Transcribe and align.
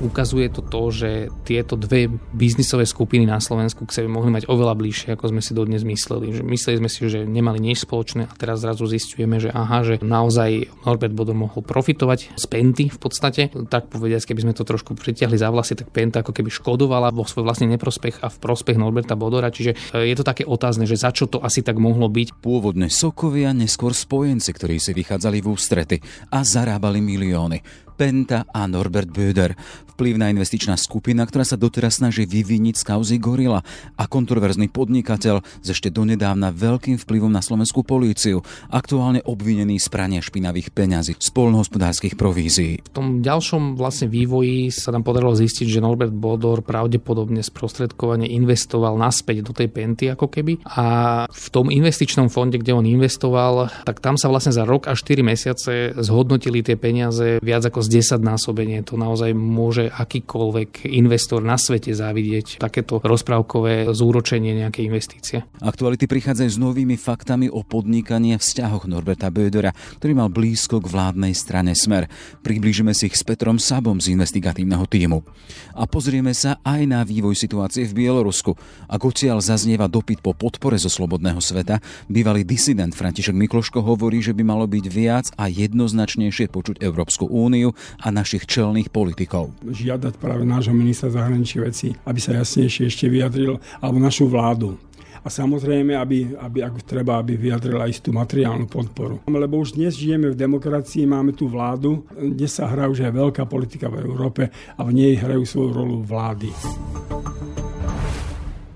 Ukazuje 0.00 0.48
to 0.48 0.64
to, 0.64 0.82
že 0.88 1.10
tieto 1.44 1.76
dve 1.76 2.08
biznisové 2.32 2.88
skupiny 2.88 3.28
na 3.28 3.36
Slovensku 3.36 3.84
k 3.84 4.00
sebe 4.00 4.08
mohli 4.08 4.32
mať 4.32 4.48
oveľa 4.48 4.72
bližšie, 4.72 5.12
ako 5.12 5.28
sme 5.28 5.44
si 5.44 5.52
dodnes 5.52 5.84
mysleli. 5.84 6.40
Že 6.40 6.42
mysleli 6.48 6.76
sme 6.80 6.88
si, 6.88 7.04
že 7.04 7.28
nemali 7.28 7.60
nič 7.60 7.84
spoločné 7.84 8.24
a 8.24 8.32
teraz 8.32 8.64
zrazu 8.64 8.88
zistujeme, 8.88 9.36
že 9.36 9.52
aha, 9.52 9.84
že 9.84 10.00
naozaj 10.00 10.72
Norbert 10.88 11.12
Bodor 11.12 11.36
mohol 11.36 11.60
profitovať 11.60 12.32
z 12.32 12.44
Penty 12.48 12.88
v 12.88 12.96
podstate. 12.96 13.52
Tak 13.52 13.92
povediať, 13.92 14.24
keby 14.24 14.48
sme 14.48 14.56
to 14.56 14.64
trošku 14.64 14.96
pritiahli 14.96 15.36
za 15.36 15.52
vlasy, 15.52 15.76
tak 15.76 15.92
Penta 15.92 16.24
ako 16.24 16.32
keby 16.32 16.48
škodovala 16.48 17.12
vo 17.12 17.28
svoj 17.28 17.44
vlastný 17.44 17.68
neprospech 17.76 18.24
a 18.24 18.32
v 18.32 18.40
prospech 18.40 18.80
Norberta 18.80 19.20
Bodora. 19.20 19.52
Čiže 19.52 19.92
e, 19.92 20.08
je 20.08 20.16
to 20.16 20.24
také 20.24 20.48
otázne, 20.48 20.88
že 20.88 20.96
za 20.96 21.12
čo 21.12 21.28
to 21.28 21.44
asi 21.44 21.60
tak 21.60 21.76
mohlo 21.76 22.08
byť. 22.08 22.40
Pôvodné 22.40 22.88
sokovia, 22.88 23.52
neskôr 23.52 23.92
spojenci, 23.92 24.56
ktorí 24.56 24.80
si 24.80 24.96
vychádzali 24.96 25.44
v 25.44 25.46
ústrety 25.52 25.96
a 26.32 26.40
zarábali 26.40 27.04
milióny. 27.04 27.89
Penta 28.00 28.48
a 28.48 28.64
Norbert 28.64 29.12
Böder. 29.12 29.52
Vplyvná 29.92 30.32
investičná 30.32 30.80
skupina, 30.80 31.28
ktorá 31.28 31.44
sa 31.44 31.60
doteraz 31.60 32.00
snaží 32.00 32.24
vyviniť 32.24 32.80
z 32.80 32.86
kauzy 32.88 33.20
Gorila 33.20 33.60
a 34.00 34.08
kontroverzný 34.08 34.72
podnikateľ 34.72 35.44
s 35.44 35.68
ešte 35.68 35.92
donedávna 35.92 36.48
veľkým 36.56 36.96
vplyvom 36.96 37.28
na 37.28 37.44
slovenskú 37.44 37.84
políciu, 37.84 38.40
aktuálne 38.72 39.20
obvinený 39.20 39.76
z 39.76 39.92
prania 39.92 40.24
špinavých 40.24 40.72
peňazí 40.72 41.20
z 41.20 41.28
polnohospodárskych 41.36 42.16
provízií. 42.16 42.80
V 42.80 42.92
tom 42.96 43.20
ďalšom 43.20 43.76
vlastne 43.76 44.08
vývoji 44.08 44.72
sa 44.72 44.96
nám 44.96 45.04
podarilo 45.04 45.36
zistiť, 45.36 45.68
že 45.68 45.84
Norbert 45.84 46.16
Bodor 46.16 46.64
pravdepodobne 46.64 47.44
sprostredkovane 47.44 48.24
investoval 48.24 48.96
naspäť 48.96 49.44
do 49.44 49.52
tej 49.52 49.68
Penty 49.68 50.08
ako 50.08 50.32
keby 50.32 50.64
a 50.64 50.84
v 51.28 51.46
tom 51.52 51.68
investičnom 51.68 52.32
fonde, 52.32 52.56
kde 52.56 52.72
on 52.72 52.88
investoval, 52.88 53.68
tak 53.84 54.00
tam 54.00 54.16
sa 54.16 54.32
vlastne 54.32 54.56
za 54.56 54.64
rok 54.64 54.88
a 54.88 54.96
4 54.96 55.20
mesiace 55.20 55.92
zhodnotili 56.00 56.64
tie 56.64 56.80
peniaze 56.80 57.36
viac 57.44 57.68
ako 57.68 57.84
z 57.84 57.89
10 57.90 58.22
násobenie. 58.22 58.86
To 58.86 58.94
naozaj 58.94 59.34
môže 59.34 59.90
akýkoľvek 59.90 60.86
investor 60.94 61.42
na 61.42 61.58
svete 61.58 61.90
závidieť 61.90 62.62
takéto 62.62 63.02
rozprávkové 63.02 63.90
zúročenie 63.90 64.54
nejakej 64.62 64.86
investície. 64.86 65.38
Aktuality 65.58 66.06
prichádzajú 66.06 66.50
s 66.54 66.62
novými 66.62 66.94
faktami 66.94 67.50
o 67.50 67.66
podnikaní 67.66 68.38
a 68.38 68.38
vzťahoch 68.38 68.86
Norberta 68.86 69.26
Bödera, 69.34 69.74
ktorý 69.98 70.12
mal 70.14 70.30
blízko 70.30 70.78
k 70.78 70.86
vládnej 70.86 71.34
strane 71.34 71.74
Smer. 71.74 72.06
Priblížime 72.46 72.94
si 72.94 73.10
ich 73.10 73.18
s 73.18 73.26
Petrom 73.26 73.58
Sabom 73.58 73.98
z 73.98 74.14
investigatívneho 74.14 74.86
týmu. 74.86 75.26
A 75.74 75.90
pozrieme 75.90 76.30
sa 76.30 76.62
aj 76.62 76.86
na 76.86 77.02
vývoj 77.02 77.34
situácie 77.34 77.90
v 77.90 78.06
Bielorusku. 78.06 78.54
Ak 78.86 79.02
odtiaľ 79.02 79.42
zaznieva 79.42 79.90
dopyt 79.90 80.22
po 80.22 80.30
podpore 80.30 80.78
zo 80.78 80.92
slobodného 80.92 81.42
sveta, 81.42 81.82
bývalý 82.06 82.46
disident 82.46 82.94
František 82.94 83.34
Mikloško 83.34 83.82
hovorí, 83.82 84.22
že 84.22 84.36
by 84.36 84.42
malo 84.46 84.70
byť 84.70 84.84
viac 84.86 85.26
a 85.34 85.50
jednoznačnejšie 85.50 86.52
počuť 86.52 86.78
Európsku 86.78 87.26
úniu 87.26 87.74
a 88.00 88.08
našich 88.12 88.46
čelných 88.46 88.88
politikov. 88.92 89.52
Žiadať 89.64 90.16
práve 90.20 90.42
nášho 90.46 90.74
ministra 90.74 91.12
zahraničných 91.12 91.64
vecí, 91.64 91.94
aby 92.06 92.18
sa 92.18 92.36
jasnejšie 92.36 92.88
ešte 92.88 93.06
vyjadril, 93.08 93.58
alebo 93.80 93.98
našu 93.98 94.28
vládu, 94.28 94.78
a 95.20 95.28
samozrejme, 95.28 95.92
aby, 95.96 96.32
aby 96.32 96.64
ak 96.64 96.80
treba, 96.88 97.20
aby 97.20 97.36
vyjadrila 97.36 97.84
istú 97.88 98.08
materiálnu 98.12 98.64
podporu. 98.64 99.20
Lebo 99.28 99.60
už 99.60 99.76
dnes 99.76 99.92
žijeme 99.92 100.32
v 100.32 100.36
demokracii, 100.38 101.04
máme 101.04 101.36
tú 101.36 101.44
vládu, 101.44 102.08
dnes 102.16 102.48
sa 102.48 102.64
hrá 102.64 102.88
už 102.88 103.04
aj 103.04 103.12
veľká 103.12 103.44
politika 103.44 103.92
v 103.92 104.00
Európe 104.00 104.48
a 104.48 104.80
v 104.80 104.90
nej 104.96 105.12
hrajú 105.20 105.44
svoju 105.44 105.70
rolu 105.76 105.96
vlády. 106.00 106.48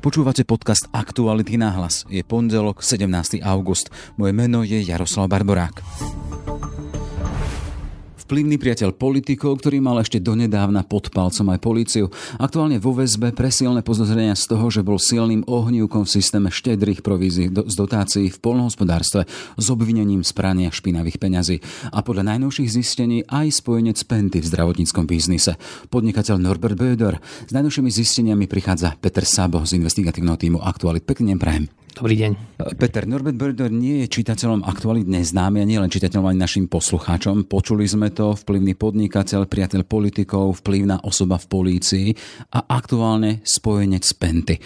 Počúvate 0.04 0.44
podcast 0.44 0.84
Aktuality 0.92 1.56
na 1.56 1.72
hlas. 1.72 2.04
Je 2.12 2.20
pondelok, 2.20 2.84
17. 2.84 3.40
august. 3.40 3.88
Moje 4.20 4.36
meno 4.36 4.60
je 4.60 4.84
Jaroslav 4.84 5.32
Barborák. 5.32 5.80
Vplyvný 8.24 8.56
priateľ 8.56 8.96
politikov, 8.96 9.60
ktorý 9.60 9.84
mal 9.84 10.00
ešte 10.00 10.16
donedávna 10.16 10.88
pod 10.88 11.12
palcom 11.12 11.44
aj 11.52 11.60
políciu, 11.60 12.08
aktuálne 12.40 12.80
vo 12.80 12.96
väzbe 12.96 13.36
pre 13.36 13.52
silné 13.52 13.84
podozrenia 13.84 14.32
z 14.32 14.48
toho, 14.48 14.72
že 14.72 14.80
bol 14.80 14.96
silným 14.96 15.44
ohnívkom 15.44 16.08
v 16.08 16.14
systéme 16.16 16.48
štedrých 16.48 17.04
provízií 17.04 17.52
z 17.52 17.74
dotácií 17.76 18.32
v 18.32 18.38
polnohospodárstve 18.40 19.28
s 19.60 19.66
obvinením 19.68 20.24
z 20.24 20.32
špinavých 20.72 21.20
peňazí 21.20 21.60
a 21.92 22.00
podľa 22.00 22.32
najnovších 22.32 22.72
zistení 22.72 23.28
aj 23.28 23.60
spojenec 23.60 24.00
Penty 24.08 24.40
v 24.40 24.48
zdravotníckom 24.48 25.04
biznise. 25.04 25.60
Podnikateľ 25.92 26.40
Norbert 26.40 26.80
Böder. 26.80 27.20
S 27.20 27.52
najnovšími 27.52 27.92
zisteniami 27.92 28.48
prichádza 28.48 28.96
Peter 28.96 29.28
Sabo 29.28 29.68
z 29.68 29.76
investigatívneho 29.76 30.40
týmu 30.40 30.64
Aktualit. 30.64 31.04
Pekný 31.04 31.36
prajem. 31.36 31.83
Dobrý 31.94 32.18
deň. 32.18 32.58
Peter, 32.74 33.06
Norbert 33.06 33.38
Böder 33.38 33.70
nie 33.70 34.02
je 34.02 34.18
čitateľom 34.18 34.66
aktualit 34.66 35.06
neznámy 35.06 35.62
a 35.62 35.68
nie 35.68 35.78
len 35.78 35.86
čitateľom, 35.86 36.26
ani 36.26 36.42
našim 36.42 36.66
poslucháčom. 36.66 37.46
Počuli 37.46 37.86
sme 37.86 38.10
to, 38.10 38.34
vplyvný 38.34 38.74
podnikateľ, 38.74 39.46
priateľ 39.46 39.86
politikov, 39.86 40.58
vplyvná 40.58 41.06
osoba 41.06 41.38
v 41.38 41.46
polícii 41.46 42.06
a 42.50 42.66
aktuálne 42.66 43.46
spojenec 43.46 44.02
Penty. 44.18 44.58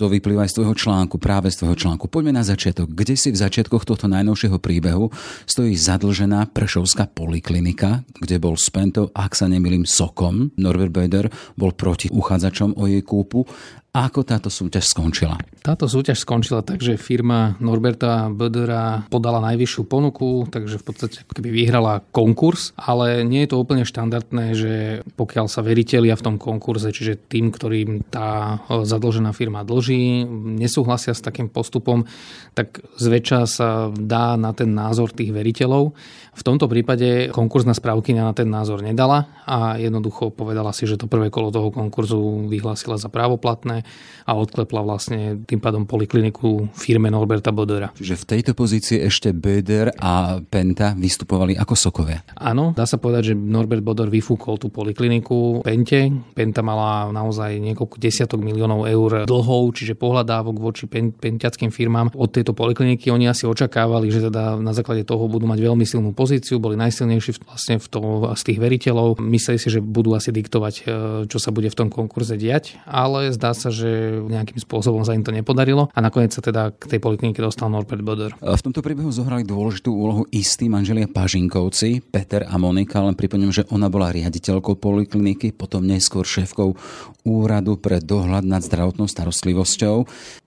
To 0.00 0.08
vyplýva 0.08 0.48
aj 0.48 0.56
z 0.56 0.56
tvojho 0.56 0.74
článku, 0.80 1.20
práve 1.20 1.52
z 1.52 1.60
tvojho 1.60 1.76
článku. 1.76 2.08
Poďme 2.08 2.40
na 2.40 2.48
začiatok. 2.48 2.88
Kde 2.88 3.12
si 3.12 3.28
v 3.28 3.36
začiatkoch 3.36 3.84
tohto 3.84 4.08
najnovšieho 4.08 4.56
príbehu 4.56 5.12
stojí 5.44 5.76
zadlžená 5.76 6.48
Prešovská 6.48 7.12
poliklinika, 7.12 8.08
kde 8.16 8.40
bol 8.40 8.56
s 8.56 8.72
Pentou, 8.72 9.12
ak 9.12 9.36
sa 9.36 9.52
nemýlim, 9.52 9.84
sokom. 9.84 10.56
Norbert 10.56 10.96
Böder 10.96 11.28
bol 11.60 11.76
proti 11.76 12.08
uchádzačom 12.08 12.80
o 12.80 12.88
jej 12.88 13.04
kúpu 13.04 13.44
a 13.90 14.06
ako 14.06 14.22
táto 14.22 14.46
súťaž 14.46 14.86
skončila? 14.86 15.34
Táto 15.66 15.90
súťaž 15.90 16.22
skončila 16.22 16.62
tak, 16.62 16.78
že 16.78 16.94
firma 16.94 17.58
Norberta 17.58 18.30
Bödera 18.30 19.02
podala 19.10 19.42
najvyššiu 19.50 19.82
ponuku, 19.90 20.46
takže 20.46 20.78
v 20.78 20.84
podstate 20.86 21.16
keby 21.26 21.50
vyhrala 21.50 22.06
konkurs, 22.14 22.70
ale 22.78 23.26
nie 23.26 23.42
je 23.42 23.50
to 23.50 23.58
úplne 23.58 23.82
štandardné, 23.82 24.46
že 24.54 24.74
pokiaľ 25.18 25.50
sa 25.50 25.66
veritelia 25.66 26.14
v 26.14 26.22
tom 26.22 26.36
konkurze, 26.38 26.94
čiže 26.94 27.18
tým, 27.18 27.50
ktorým 27.50 28.06
tá 28.06 28.62
zadlžená 28.70 29.34
firma 29.34 29.66
dlží, 29.66 30.22
nesúhlasia 30.54 31.10
s 31.10 31.26
takým 31.26 31.50
postupom, 31.50 32.06
tak 32.54 32.78
zväčša 32.94 33.40
sa 33.50 33.90
dá 33.90 34.38
na 34.38 34.54
ten 34.54 34.70
názor 34.70 35.10
tých 35.10 35.34
veriteľov. 35.34 35.98
V 36.40 36.48
tomto 36.48 36.72
prípade 36.72 37.28
konkurzná 37.36 37.76
správkyňa 37.76 38.24
na 38.24 38.32
ten 38.32 38.48
názor 38.48 38.80
nedala 38.80 39.28
a 39.44 39.76
jednoducho 39.76 40.32
povedala 40.32 40.72
si, 40.72 40.88
že 40.88 40.96
to 40.96 41.04
prvé 41.04 41.28
kolo 41.28 41.52
toho 41.52 41.68
konkurzu 41.68 42.48
vyhlásila 42.48 42.96
za 42.96 43.12
právoplatné 43.12 43.84
a 44.24 44.32
odklepla 44.32 44.80
vlastne 44.80 45.44
tým 45.44 45.60
pádom 45.60 45.84
polikliniku 45.84 46.72
firme 46.72 47.12
Norberta 47.12 47.52
Bodera. 47.52 47.92
Čiže 47.92 48.24
v 48.24 48.24
tejto 48.24 48.52
pozícii 48.56 49.04
ešte 49.04 49.36
Böder 49.36 49.92
a 50.00 50.40
Penta 50.40 50.96
vystupovali 50.96 51.60
ako 51.60 51.74
sokové. 51.76 52.24
Áno, 52.40 52.72
dá 52.72 52.88
sa 52.88 52.96
povedať, 52.96 53.30
že 53.30 53.34
Norbert 53.36 53.84
Bodor 53.84 54.08
vyfúkol 54.08 54.56
tú 54.56 54.72
polikliniku 54.72 55.60
Pente. 55.60 56.08
Penta 56.32 56.64
mala 56.64 57.12
naozaj 57.12 57.60
niekoľko 57.60 58.00
desiatok 58.00 58.40
miliónov 58.40 58.88
eur 58.88 59.28
dlhov, 59.28 59.76
čiže 59.76 59.92
pohľadávok 59.92 60.56
voči 60.56 60.88
pen, 60.88 61.12
pentiackým 61.12 61.68
firmám 61.68 62.16
od 62.16 62.32
tejto 62.32 62.56
polikliniky. 62.56 63.12
Oni 63.12 63.28
asi 63.28 63.44
očakávali, 63.44 64.08
že 64.08 64.32
teda 64.32 64.56
na 64.56 64.72
základe 64.72 65.04
toho 65.04 65.28
budú 65.28 65.44
mať 65.44 65.60
veľmi 65.60 65.84
silnú 65.84 66.16
pozíciu, 66.16 66.29
boli 66.60 66.78
najsilnejší 66.78 67.42
vlastne 67.42 67.82
v 67.82 67.86
to, 67.90 68.00
z 68.36 68.42
tých 68.46 68.58
veriteľov. 68.62 69.18
Mysleli 69.18 69.58
si, 69.58 69.72
že 69.72 69.82
budú 69.82 70.14
asi 70.14 70.30
diktovať, 70.30 70.74
e, 70.76 70.82
čo 71.26 71.38
sa 71.42 71.50
bude 71.50 71.66
v 71.66 71.78
tom 71.78 71.88
konkurze 71.90 72.38
diať, 72.38 72.78
ale 72.86 73.34
zdá 73.34 73.56
sa, 73.56 73.72
že 73.72 74.20
nejakým 74.22 74.60
spôsobom 74.62 75.02
sa 75.02 75.16
im 75.16 75.24
to 75.24 75.34
nepodarilo 75.34 75.90
a 75.90 75.98
nakoniec 75.98 76.30
sa 76.30 76.44
teda 76.44 76.70
k 76.76 76.84
tej 76.96 77.00
poliklinike 77.02 77.40
dostal 77.42 77.72
Norbert 77.72 78.04
Boder. 78.04 78.30
V 78.38 78.62
tomto 78.62 78.84
príbehu 78.84 79.10
zohrali 79.10 79.42
dôležitú 79.42 79.90
úlohu 79.90 80.22
istí 80.30 80.68
manželia 80.70 81.08
Pažinkovci, 81.10 82.04
Peter 82.04 82.44
a 82.44 82.54
Monika, 82.60 83.00
len 83.00 83.16
pripomínam, 83.16 83.50
že 83.50 83.66
ona 83.72 83.88
bola 83.88 84.12
riaditeľkou 84.12 84.76
polikliniky, 84.76 85.56
potom 85.56 85.82
neskôr 85.82 86.22
šéfkou 86.22 86.76
úradu 87.24 87.76
pre 87.80 88.00
dohľad 88.00 88.44
nad 88.44 88.64
zdravotnou 88.64 89.08
starostlivosťou 89.08 89.96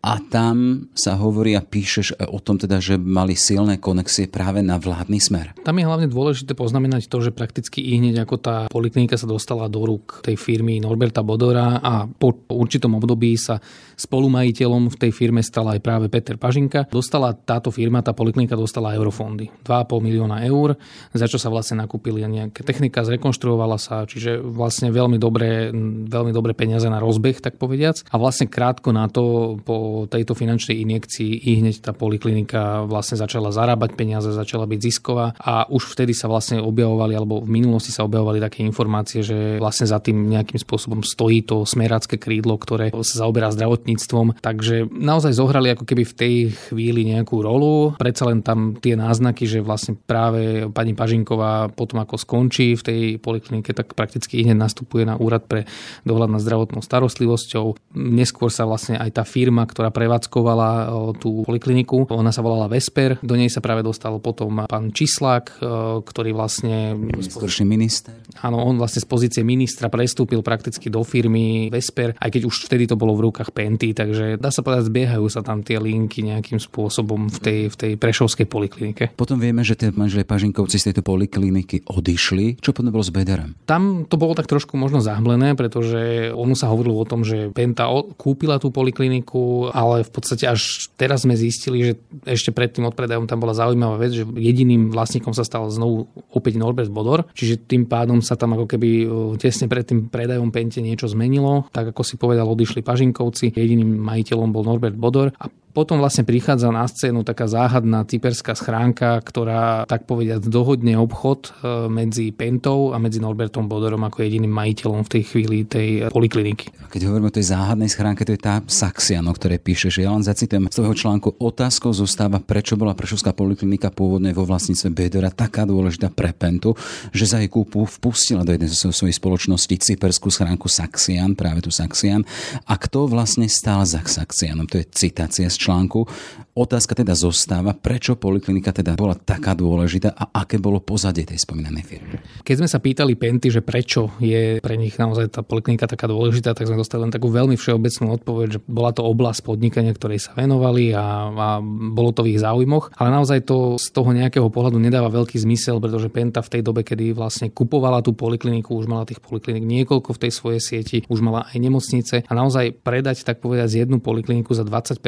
a 0.04 0.14
tam 0.30 0.88
sa 0.98 1.16
hovorí 1.18 1.56
a 1.56 1.62
píšeš 1.62 2.18
o 2.30 2.40
tom 2.42 2.58
teda, 2.58 2.82
že 2.82 2.98
mali 2.98 3.38
silné 3.38 3.78
konexie 3.78 4.30
práve 4.30 4.66
na 4.66 4.78
vládny 4.78 5.20
smer. 5.22 5.48
Tam 5.64 5.80
je 5.80 5.88
hlavne 5.88 6.12
dôležité 6.12 6.60
poznamenať 6.60 7.08
to, 7.08 7.24
že 7.24 7.32
prakticky 7.32 7.80
i 7.80 7.96
hneď 7.96 8.28
ako 8.28 8.36
tá 8.36 8.58
poliklinika 8.68 9.16
sa 9.16 9.24
dostala 9.24 9.72
do 9.72 9.88
rúk 9.88 10.20
tej 10.20 10.36
firmy 10.36 10.84
Norberta 10.84 11.24
Bodora 11.24 11.80
a 11.80 12.04
po 12.04 12.36
určitom 12.52 13.00
období 13.00 13.40
sa 13.40 13.64
spolumajiteľom 13.96 14.92
v 14.92 15.00
tej 15.00 15.12
firme 15.16 15.40
stala 15.40 15.80
aj 15.80 15.82
práve 15.82 16.12
Peter 16.12 16.36
Pažinka. 16.36 16.92
Dostala 16.92 17.32
táto 17.32 17.72
firma, 17.72 18.04
tá 18.04 18.12
poliklinika 18.12 18.60
dostala 18.60 18.92
eurofondy. 18.92 19.56
2,5 19.64 20.04
milióna 20.04 20.44
eur, 20.44 20.76
za 21.16 21.32
čo 21.32 21.40
sa 21.40 21.48
vlastne 21.48 21.80
nakúpili 21.80 22.20
nejaká 22.28 22.68
technika, 22.68 23.08
zrekonštruovala 23.08 23.80
sa, 23.80 24.04
čiže 24.04 24.44
vlastne 24.44 24.92
veľmi 24.92 25.16
dobré, 25.16 25.72
veľmi 26.12 26.36
dobré 26.36 26.52
peniaze 26.52 26.92
na 26.92 27.00
rozbeh, 27.00 27.40
tak 27.40 27.56
povediac. 27.56 28.04
A 28.12 28.20
vlastne 28.20 28.52
krátko 28.52 28.92
na 28.92 29.08
to, 29.08 29.56
po 29.64 30.12
tejto 30.12 30.36
finančnej 30.36 30.76
injekcii, 30.84 31.48
i 31.48 31.64
hneď 31.64 31.88
tá 31.88 31.96
poliklinika 31.96 32.84
vlastne 32.84 33.16
začala 33.16 33.56
zarábať 33.56 33.96
peniaze, 33.96 34.28
začala 34.28 34.68
byť 34.68 34.80
zisková 34.84 35.32
a 35.40 35.53
už 35.70 35.94
vtedy 35.94 36.18
sa 36.18 36.26
vlastne 36.26 36.58
objavovali, 36.58 37.14
alebo 37.14 37.46
v 37.46 37.62
minulosti 37.62 37.94
sa 37.94 38.02
objavovali 38.04 38.42
také 38.42 38.66
informácie, 38.66 39.22
že 39.22 39.62
vlastne 39.62 39.86
za 39.86 40.02
tým 40.02 40.26
nejakým 40.34 40.58
spôsobom 40.58 41.06
stojí 41.06 41.46
to 41.46 41.70
smerácké 41.70 42.18
krídlo, 42.18 42.58
ktoré 42.58 42.90
sa 42.90 43.26
zaoberá 43.26 43.54
zdravotníctvom, 43.54 44.42
takže 44.42 44.90
naozaj 44.90 45.38
zohrali 45.38 45.78
ako 45.78 45.86
keby 45.86 46.04
v 46.04 46.18
tej 46.18 46.36
chvíli 46.70 47.14
nejakú 47.14 47.46
rolu. 47.46 47.94
Predsa 48.02 48.34
len 48.34 48.42
tam 48.42 48.74
tie 48.82 48.98
náznaky, 48.98 49.46
že 49.46 49.60
vlastne 49.62 49.94
práve 49.94 50.66
pani 50.74 50.98
Pažinková 50.98 51.70
potom 51.70 52.02
ako 52.02 52.18
skončí 52.18 52.74
v 52.80 52.84
tej 52.84 53.02
poliklinike, 53.22 53.76
tak 53.76 53.94
prakticky 53.94 54.42
hneď 54.42 54.58
nastupuje 54.58 55.06
na 55.06 55.20
úrad 55.20 55.46
pre 55.46 55.70
dohľad 56.08 56.40
nad 56.40 56.42
zdravotnou 56.42 56.82
starostlivosťou. 56.82 57.94
Neskôr 58.00 58.50
sa 58.50 58.66
vlastne 58.66 58.98
aj 58.98 59.22
tá 59.22 59.24
firma, 59.28 59.68
ktorá 59.68 59.92
prevádzkovala 59.92 60.90
tú 61.20 61.44
polikliniku, 61.44 62.08
ona 62.10 62.32
sa 62.32 62.40
volala 62.40 62.72
Vesper, 62.72 63.20
do 63.20 63.36
nej 63.36 63.52
sa 63.52 63.60
práve 63.60 63.84
dostal 63.84 64.16
potom 64.24 64.64
pán 64.70 64.96
Čislák, 65.44 66.04
ktorý 66.08 66.32
vlastne... 66.32 66.96
Neskorší 66.96 67.68
minister. 67.68 68.16
Áno, 68.40 68.64
on 68.64 68.80
vlastne 68.80 69.04
z 69.04 69.08
pozície 69.08 69.42
ministra 69.44 69.92
prestúpil 69.92 70.40
prakticky 70.40 70.88
do 70.88 71.04
firmy 71.04 71.68
Vesper, 71.68 72.16
aj 72.18 72.30
keď 72.32 72.42
už 72.48 72.56
vtedy 72.72 72.88
to 72.88 72.96
bolo 72.96 73.14
v 73.20 73.30
rukách 73.30 73.52
Penty, 73.52 73.92
takže 73.92 74.40
dá 74.40 74.50
sa 74.50 74.64
povedať, 74.64 74.88
zbiehajú 74.88 75.28
sa 75.28 75.44
tam 75.44 75.62
tie 75.62 75.78
linky 75.80 76.24
nejakým 76.24 76.60
spôsobom 76.60 77.28
v 77.28 77.38
tej, 77.44 77.60
v 77.70 77.76
tej 77.76 77.92
prešovskej 78.00 78.48
poliklinike. 78.48 79.04
Potom 79.20 79.38
vieme, 79.38 79.68
že 79.68 79.76
tie 79.76 79.92
manželé 79.92 80.24
Pažinkovci 80.24 80.80
z 80.80 80.92
tejto 80.92 81.04
polikliniky 81.04 81.88
odišli. 81.88 82.64
Čo 82.64 82.72
potom 82.72 82.96
bolo 82.96 83.04
s 83.04 83.12
Bederem? 83.12 83.60
Tam 83.68 84.08
to 84.08 84.16
bolo 84.16 84.34
tak 84.34 84.48
trošku 84.48 84.80
možno 84.80 85.04
zahmlené, 85.04 85.60
pretože 85.60 86.32
ono 86.32 86.56
sa 86.56 86.72
hovorilo 86.72 87.04
o 87.04 87.10
tom, 87.10 87.28
že 87.28 87.52
Penta 87.52 87.92
kúpila 88.16 88.58
tú 88.58 88.72
polikliniku, 88.72 89.70
ale 89.76 90.08
v 90.08 90.12
podstate 90.12 90.48
až 90.48 90.88
teraz 90.96 91.28
sme 91.28 91.36
zistili, 91.36 91.92
že 91.92 91.94
ešte 92.24 92.56
pred 92.56 92.72
tým 92.72 92.88
odpredajom 92.88 93.28
tam 93.28 93.44
bola 93.44 93.54
zaujímavá 93.54 94.00
vec, 94.00 94.16
že 94.16 94.24
jediným 94.24 94.94
vlastníkom 94.94 95.33
sa 95.34 95.44
stal 95.44 95.68
znovu 95.68 96.08
opäť 96.32 96.56
Norbert 96.56 96.94
Bodor, 96.94 97.28
čiže 97.34 97.66
tým 97.66 97.90
pádom 97.90 98.22
sa 98.22 98.40
tam 98.40 98.56
ako 98.56 98.66
keby 98.70 98.90
e, 99.04 99.06
tesne 99.42 99.68
pred 99.68 99.84
tým 99.84 100.08
predajom 100.08 100.54
Pente 100.54 100.80
niečo 100.80 101.10
zmenilo. 101.10 101.68
Tak 101.74 101.92
ako 101.92 102.02
si 102.06 102.16
povedal, 102.16 102.48
odišli 102.48 102.86
Pažinkovci, 102.86 103.54
jediným 103.54 104.00
majiteľom 104.00 104.50
bol 104.54 104.64
Norbert 104.64 104.96
Bodor 104.96 105.34
a 105.38 105.50
potom 105.74 105.98
vlastne 105.98 106.22
prichádza 106.22 106.70
na 106.70 106.86
scénu 106.86 107.26
taká 107.26 107.50
záhadná 107.50 108.06
cyperská 108.06 108.54
schránka, 108.54 109.18
ktorá 109.26 109.90
tak 109.90 110.06
povediať 110.06 110.46
dohodne 110.46 110.94
obchod 111.02 111.50
e, 111.50 111.52
medzi 111.90 112.30
Pentou 112.30 112.94
a 112.94 113.02
medzi 113.02 113.18
Norbertom 113.18 113.66
Bodorom 113.66 114.06
ako 114.06 114.22
jediným 114.22 114.54
majiteľom 114.54 115.02
v 115.02 115.12
tej 115.18 115.24
chvíli 115.26 115.58
tej 115.66 116.14
polikliniky. 116.14 116.70
Keď 116.94 117.02
hovoríme 117.10 117.34
o 117.34 117.34
tej 117.34 117.50
záhadnej 117.50 117.90
schránke, 117.90 118.22
to 118.22 118.38
je 118.38 118.42
tá 118.46 118.62
Saxian, 118.70 119.26
o 119.26 119.34
ktorej 119.34 119.58
píše, 119.66 119.90
že 119.90 120.06
ja 120.06 120.14
len 120.14 120.22
zacitujem 120.22 120.70
z 120.70 120.78
toho 120.78 120.94
článku. 120.94 121.42
Otázkou 121.42 121.90
zostáva, 121.90 122.38
prečo 122.38 122.78
bola 122.78 122.94
Prešovská 122.94 123.34
poliklinika 123.34 123.90
pôvodne 123.90 124.30
vo 124.30 124.46
vlastníctve 124.46 124.90
Bedora 124.94 125.23
taká 125.30 125.64
dôležitá 125.64 126.10
pre 126.10 126.34
Pentu, 126.34 126.74
že 127.14 127.30
za 127.30 127.40
jej 127.40 127.48
kúpu 127.48 127.86
vpustila 127.86 128.42
do 128.42 128.52
jednej 128.52 128.74
zo 128.74 128.90
svojich 128.90 129.20
spoločností 129.22 129.80
cyperskú 129.80 130.34
schránku 130.34 130.68
Saxian, 130.68 131.38
práve 131.38 131.62
tu 131.62 131.70
Saxian. 131.70 132.26
A 132.66 132.76
kto 132.76 133.06
vlastne 133.06 133.46
stál 133.48 133.86
za 133.86 134.02
Saxianom? 134.02 134.66
To 134.72 134.82
je 134.82 134.90
citácia 134.90 135.48
z 135.48 135.56
článku. 135.56 136.10
Otázka 136.54 136.94
teda 136.94 137.18
zostáva, 137.18 137.74
prečo 137.74 138.14
poliklinika 138.14 138.70
teda 138.70 138.94
bola 138.94 139.18
taká 139.18 139.58
dôležitá 139.58 140.14
a 140.14 140.46
aké 140.46 140.62
bolo 140.62 140.78
pozadie 140.82 141.26
tej 141.26 141.42
spomínanej 141.42 141.82
firmy. 141.82 142.22
Keď 142.46 142.56
sme 142.62 142.70
sa 142.70 142.78
pýtali 142.78 143.18
Penty, 143.18 143.50
že 143.50 143.66
prečo 143.66 144.14
je 144.22 144.62
pre 144.62 144.78
nich 144.78 144.94
naozaj 144.94 145.34
tá 145.34 145.42
poliklinika 145.42 145.90
taká 145.90 146.06
dôležitá, 146.06 146.54
tak 146.54 146.70
sme 146.70 146.78
dostali 146.78 147.10
len 147.10 147.14
takú 147.14 147.34
veľmi 147.34 147.58
všeobecnú 147.58 148.14
odpoveď, 148.22 148.48
že 148.54 148.60
bola 148.70 148.94
to 148.94 149.02
oblasť 149.02 149.42
podnikania, 149.42 149.98
ktorej 149.98 150.30
sa 150.30 150.38
venovali 150.38 150.94
a, 150.94 151.06
a 151.34 151.48
bolo 151.94 152.14
to 152.14 152.22
v 152.22 152.38
ich 152.38 152.42
záujmoch. 152.42 152.94
Ale 153.02 153.10
naozaj 153.10 153.50
to 153.50 153.82
z 153.82 153.90
toho 153.90 154.14
nejakého 154.14 154.46
pohľadu 154.54 154.78
nedáva 154.78 155.10
veľký 155.14 155.38
zmysel, 155.38 155.78
pretože 155.78 156.10
Penta 156.10 156.42
v 156.42 156.58
tej 156.58 156.62
dobe, 156.66 156.82
kedy 156.82 157.14
vlastne 157.14 157.54
kupovala 157.54 158.02
tú 158.02 158.18
polikliniku, 158.18 158.74
už 158.74 158.90
mala 158.90 159.06
tých 159.06 159.22
poliklinik 159.22 159.62
niekoľko 159.62 160.10
v 160.18 160.22
tej 160.26 160.32
svojej 160.34 160.62
sieti, 160.62 160.98
už 161.06 161.22
mala 161.22 161.46
aj 161.54 161.58
nemocnice 161.62 162.16
a 162.26 162.32
naozaj 162.34 162.82
predať 162.82 163.22
tak 163.22 163.40
povedať 163.40 163.86
jednu 163.86 164.02
polikliniku 164.02 164.58
za 164.58 164.66
20% 164.66 165.00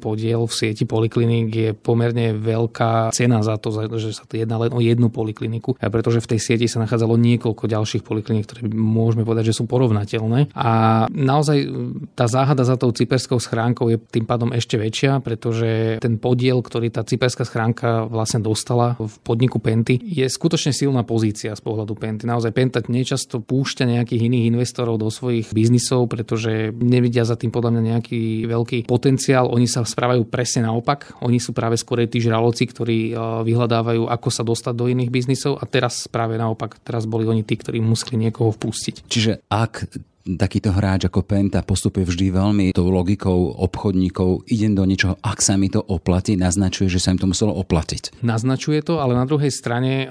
podiel 0.00 0.46
v 0.48 0.54
sieti 0.54 0.88
polikliník 0.88 1.48
je 1.50 1.70
pomerne 1.74 2.32
veľká 2.38 3.10
cena 3.10 3.42
za 3.42 3.58
to, 3.58 3.74
že 3.98 4.14
sa 4.14 4.24
to 4.24 4.38
jedná 4.38 4.56
len 4.56 4.70
o 4.70 4.78
jednu 4.78 5.10
polikliniku, 5.10 5.76
pretože 5.76 6.22
v 6.22 6.30
tej 6.36 6.40
sieti 6.40 6.66
sa 6.70 6.78
nachádzalo 6.80 7.18
niekoľko 7.18 7.66
ďalších 7.66 8.06
polikliník, 8.06 8.46
ktoré 8.46 8.70
môžeme 8.70 9.26
povedať, 9.26 9.50
že 9.50 9.58
sú 9.58 9.66
porovnateľné. 9.66 10.54
A 10.54 10.70
naozaj 11.10 11.66
tá 12.14 12.30
záhada 12.30 12.62
za 12.62 12.78
tou 12.78 12.94
cyperskou 12.94 13.42
schránkou 13.42 13.90
je 13.90 13.98
tým 13.98 14.22
pádom 14.22 14.54
ešte 14.54 14.78
väčšia, 14.78 15.18
pretože 15.18 15.98
ten 15.98 16.14
podiel, 16.22 16.62
ktorý 16.62 16.94
tá 16.94 17.02
cyperská 17.02 17.42
schránka 17.42 18.06
vlastne 18.06 18.38
dostala 18.38 18.94
v 18.94 19.10
podniku 19.26 19.49
Penty, 19.58 19.98
je 19.98 20.28
skutočne 20.28 20.70
silná 20.70 21.02
pozícia 21.02 21.50
z 21.50 21.62
pohľadu 21.64 21.98
Penty. 21.98 22.28
Naozaj 22.28 22.52
Penta 22.54 22.78
nečasto 22.86 23.42
púšťa 23.42 23.88
nejakých 23.88 24.30
iných 24.30 24.54
investorov 24.54 25.02
do 25.02 25.10
svojich 25.10 25.50
biznisov, 25.50 26.06
pretože 26.06 26.70
nevidia 26.76 27.26
za 27.26 27.34
tým 27.34 27.50
podľa 27.50 27.74
mňa 27.74 27.82
nejaký 27.96 28.46
veľký 28.46 28.78
potenciál. 28.86 29.50
Oni 29.50 29.66
sa 29.66 29.82
správajú 29.82 30.28
presne 30.28 30.68
naopak. 30.68 31.18
Oni 31.24 31.42
sú 31.42 31.50
práve 31.56 31.74
skôr 31.80 32.04
tí 32.06 32.20
žraloci, 32.20 32.68
ktorí 32.68 32.98
e, 33.10 33.12
vyhľadávajú, 33.42 34.06
ako 34.06 34.28
sa 34.28 34.44
dostať 34.44 34.74
do 34.76 34.86
iných 34.86 35.10
biznisov 35.10 35.56
a 35.58 35.64
teraz 35.64 36.06
práve 36.06 36.36
naopak, 36.36 36.78
teraz 36.84 37.08
boli 37.08 37.24
oni 37.24 37.42
tí, 37.42 37.56
ktorí 37.56 37.80
museli 37.80 38.28
niekoho 38.28 38.52
vpustiť. 38.52 39.08
Čiže 39.08 39.48
ak 39.48 39.88
takýto 40.36 40.74
hráč 40.74 41.08
ako 41.08 41.24
Penta 41.24 41.64
postupuje 41.64 42.04
vždy 42.04 42.26
veľmi 42.34 42.66
tou 42.76 42.90
logikou 42.92 43.56
obchodníkov, 43.56 44.44
idem 44.50 44.76
do 44.76 44.84
niečoho, 44.84 45.16
ak 45.24 45.40
sa 45.40 45.56
mi 45.56 45.72
to 45.72 45.80
oplatí, 45.80 46.36
naznačuje, 46.36 46.92
že 46.92 47.00
sa 47.00 47.14
im 47.14 47.18
to 47.18 47.30
muselo 47.30 47.56
oplatiť. 47.56 48.20
Naznačuje 48.20 48.84
to, 48.84 49.00
ale 49.00 49.16
na 49.16 49.24
druhej 49.24 49.50
strane, 49.50 50.06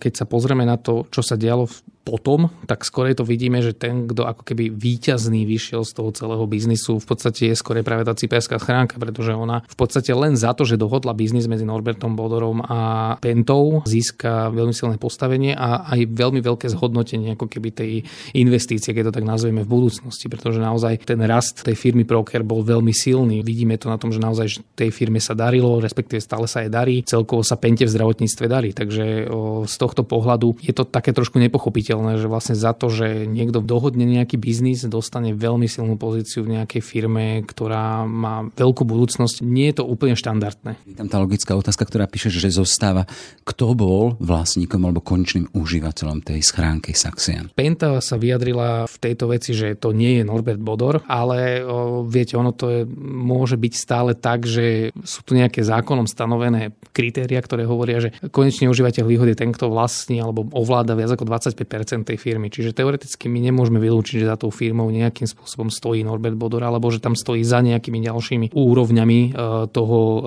keď 0.00 0.12
sa 0.14 0.24
pozrieme 0.24 0.64
na 0.64 0.80
to, 0.80 1.06
čo 1.12 1.20
sa 1.20 1.36
dialo 1.36 1.68
v 1.68 1.76
potom, 2.00 2.48
tak 2.64 2.82
skôr 2.82 3.12
to 3.12 3.22
vidíme, 3.22 3.60
že 3.60 3.76
ten, 3.76 4.08
kto 4.08 4.24
ako 4.24 4.42
keby 4.42 4.72
výťazný 4.72 5.44
vyšiel 5.44 5.84
z 5.84 5.92
toho 5.94 6.10
celého 6.10 6.44
biznisu, 6.48 6.98
v 6.98 7.06
podstate 7.06 7.52
je 7.52 7.54
skôr 7.54 7.78
práve 7.86 8.02
tá 8.02 8.16
cyperská 8.16 8.58
schránka, 8.58 8.98
pretože 8.98 9.36
ona 9.36 9.62
v 9.68 9.76
podstate 9.78 10.10
len 10.10 10.34
za 10.34 10.56
to, 10.56 10.66
že 10.66 10.80
dohodla 10.80 11.14
biznis 11.14 11.46
medzi 11.46 11.62
Norbertom 11.62 12.18
Bodorom 12.18 12.64
a 12.66 13.14
Pentou, 13.22 13.86
získa 13.86 14.50
veľmi 14.50 14.74
silné 14.74 14.96
postavenie 14.98 15.54
a 15.54 15.86
aj 15.92 16.10
veľmi 16.10 16.42
veľké 16.42 16.66
zhodnotenie 16.72 17.38
ako 17.38 17.46
keby 17.46 17.68
tej 17.70 17.90
investície, 18.34 18.90
keď 18.90 19.12
to 19.12 19.16
tak 19.20 19.28
nazveme 19.28 19.62
v 19.62 19.70
budúcnosti, 19.70 20.26
pretože 20.26 20.58
naozaj 20.58 21.06
ten 21.06 21.20
rast 21.22 21.62
tej 21.62 21.78
firmy 21.78 22.02
Proker 22.08 22.42
bol 22.42 22.66
veľmi 22.66 22.90
silný. 22.90 23.44
Vidíme 23.46 23.78
to 23.78 23.92
na 23.92 24.00
tom, 24.00 24.10
že 24.10 24.18
naozaj 24.18 24.64
tej 24.74 24.90
firme 24.90 25.22
sa 25.22 25.36
darilo, 25.36 25.78
respektíve 25.78 26.18
stále 26.18 26.50
sa 26.50 26.64
jej 26.64 26.72
darí, 26.72 27.06
celkovo 27.06 27.46
sa 27.46 27.60
Pente 27.60 27.86
v 27.86 27.92
zdravotníctve 27.92 28.44
darí. 28.48 28.70
Takže 28.74 29.30
z 29.68 29.74
tohto 29.76 30.02
pohľadu 30.02 30.58
je 30.64 30.72
to 30.74 30.88
také 30.88 31.14
trošku 31.14 31.38
nepochopiteľné 31.38 31.89
pochopiteľné, 31.90 32.22
že 32.22 32.30
vlastne 32.30 32.54
za 32.54 32.70
to, 32.70 32.86
že 32.86 33.26
niekto 33.26 33.58
dohodne 33.58 34.06
nejaký 34.06 34.38
biznis, 34.38 34.86
dostane 34.86 35.34
veľmi 35.34 35.66
silnú 35.66 35.98
pozíciu 35.98 36.46
v 36.46 36.62
nejakej 36.62 36.82
firme, 36.86 37.42
ktorá 37.42 38.06
má 38.06 38.46
veľkú 38.54 38.86
budúcnosť. 38.86 39.42
Nie 39.42 39.74
je 39.74 39.82
to 39.82 39.84
úplne 39.90 40.14
štandardné. 40.14 40.78
Je 40.86 40.94
tam 40.94 41.10
tá 41.10 41.18
logická 41.18 41.58
otázka, 41.58 41.82
ktorá 41.90 42.06
píše, 42.06 42.30
že 42.30 42.54
zostáva, 42.54 43.10
kto 43.42 43.74
bol 43.74 44.14
vlastníkom 44.22 44.86
alebo 44.86 45.02
konečným 45.02 45.50
užívateľom 45.50 46.22
tej 46.22 46.46
schránky 46.46 46.94
Saxian. 46.94 47.50
Penta 47.58 47.98
sa 47.98 48.14
vyjadrila 48.14 48.86
v 48.86 48.96
tejto 49.02 49.34
veci, 49.34 49.50
že 49.50 49.74
to 49.74 49.90
nie 49.90 50.22
je 50.22 50.22
Norbert 50.22 50.62
Bodor, 50.62 51.02
ale 51.10 51.66
o, 51.66 52.06
viete, 52.06 52.38
ono 52.38 52.54
to 52.54 52.66
je, 52.70 52.80
môže 53.02 53.58
byť 53.58 53.72
stále 53.74 54.14
tak, 54.14 54.46
že 54.46 54.94
sú 55.02 55.26
tu 55.26 55.34
nejaké 55.34 55.62
zákonom 55.66 56.06
stanovené 56.06 56.70
kritéria, 56.94 57.42
ktoré 57.42 57.66
hovoria, 57.66 57.98
že 58.02 58.14
konečný 58.30 58.70
užívateľ 58.70 59.04
výhody 59.06 59.32
je 59.34 59.40
ten, 59.46 59.50
kto 59.54 59.70
vlastní 59.70 60.18
alebo 60.18 60.46
ovláda 60.50 60.98
viac 60.98 61.14
ako 61.14 61.26
25 61.26 61.79
tej 61.84 62.16
firmy. 62.18 62.50
Čiže 62.50 62.76
teoreticky 62.76 63.30
my 63.30 63.38
nemôžeme 63.50 63.78
vylúčiť, 63.78 64.22
že 64.22 64.30
za 64.30 64.36
tou 64.36 64.52
firmou 64.52 64.88
nejakým 64.90 65.26
spôsobom 65.26 65.68
stojí 65.68 66.02
Norbert 66.02 66.36
Bodor, 66.36 66.62
alebo 66.64 66.90
že 66.90 67.02
tam 67.02 67.14
stojí 67.14 67.42
za 67.46 67.64
nejakými 67.64 68.02
ďalšími 68.04 68.46
úrovňami 68.52 69.20
e, 69.20 69.28
toho, 69.70 70.00
e, 70.02 70.20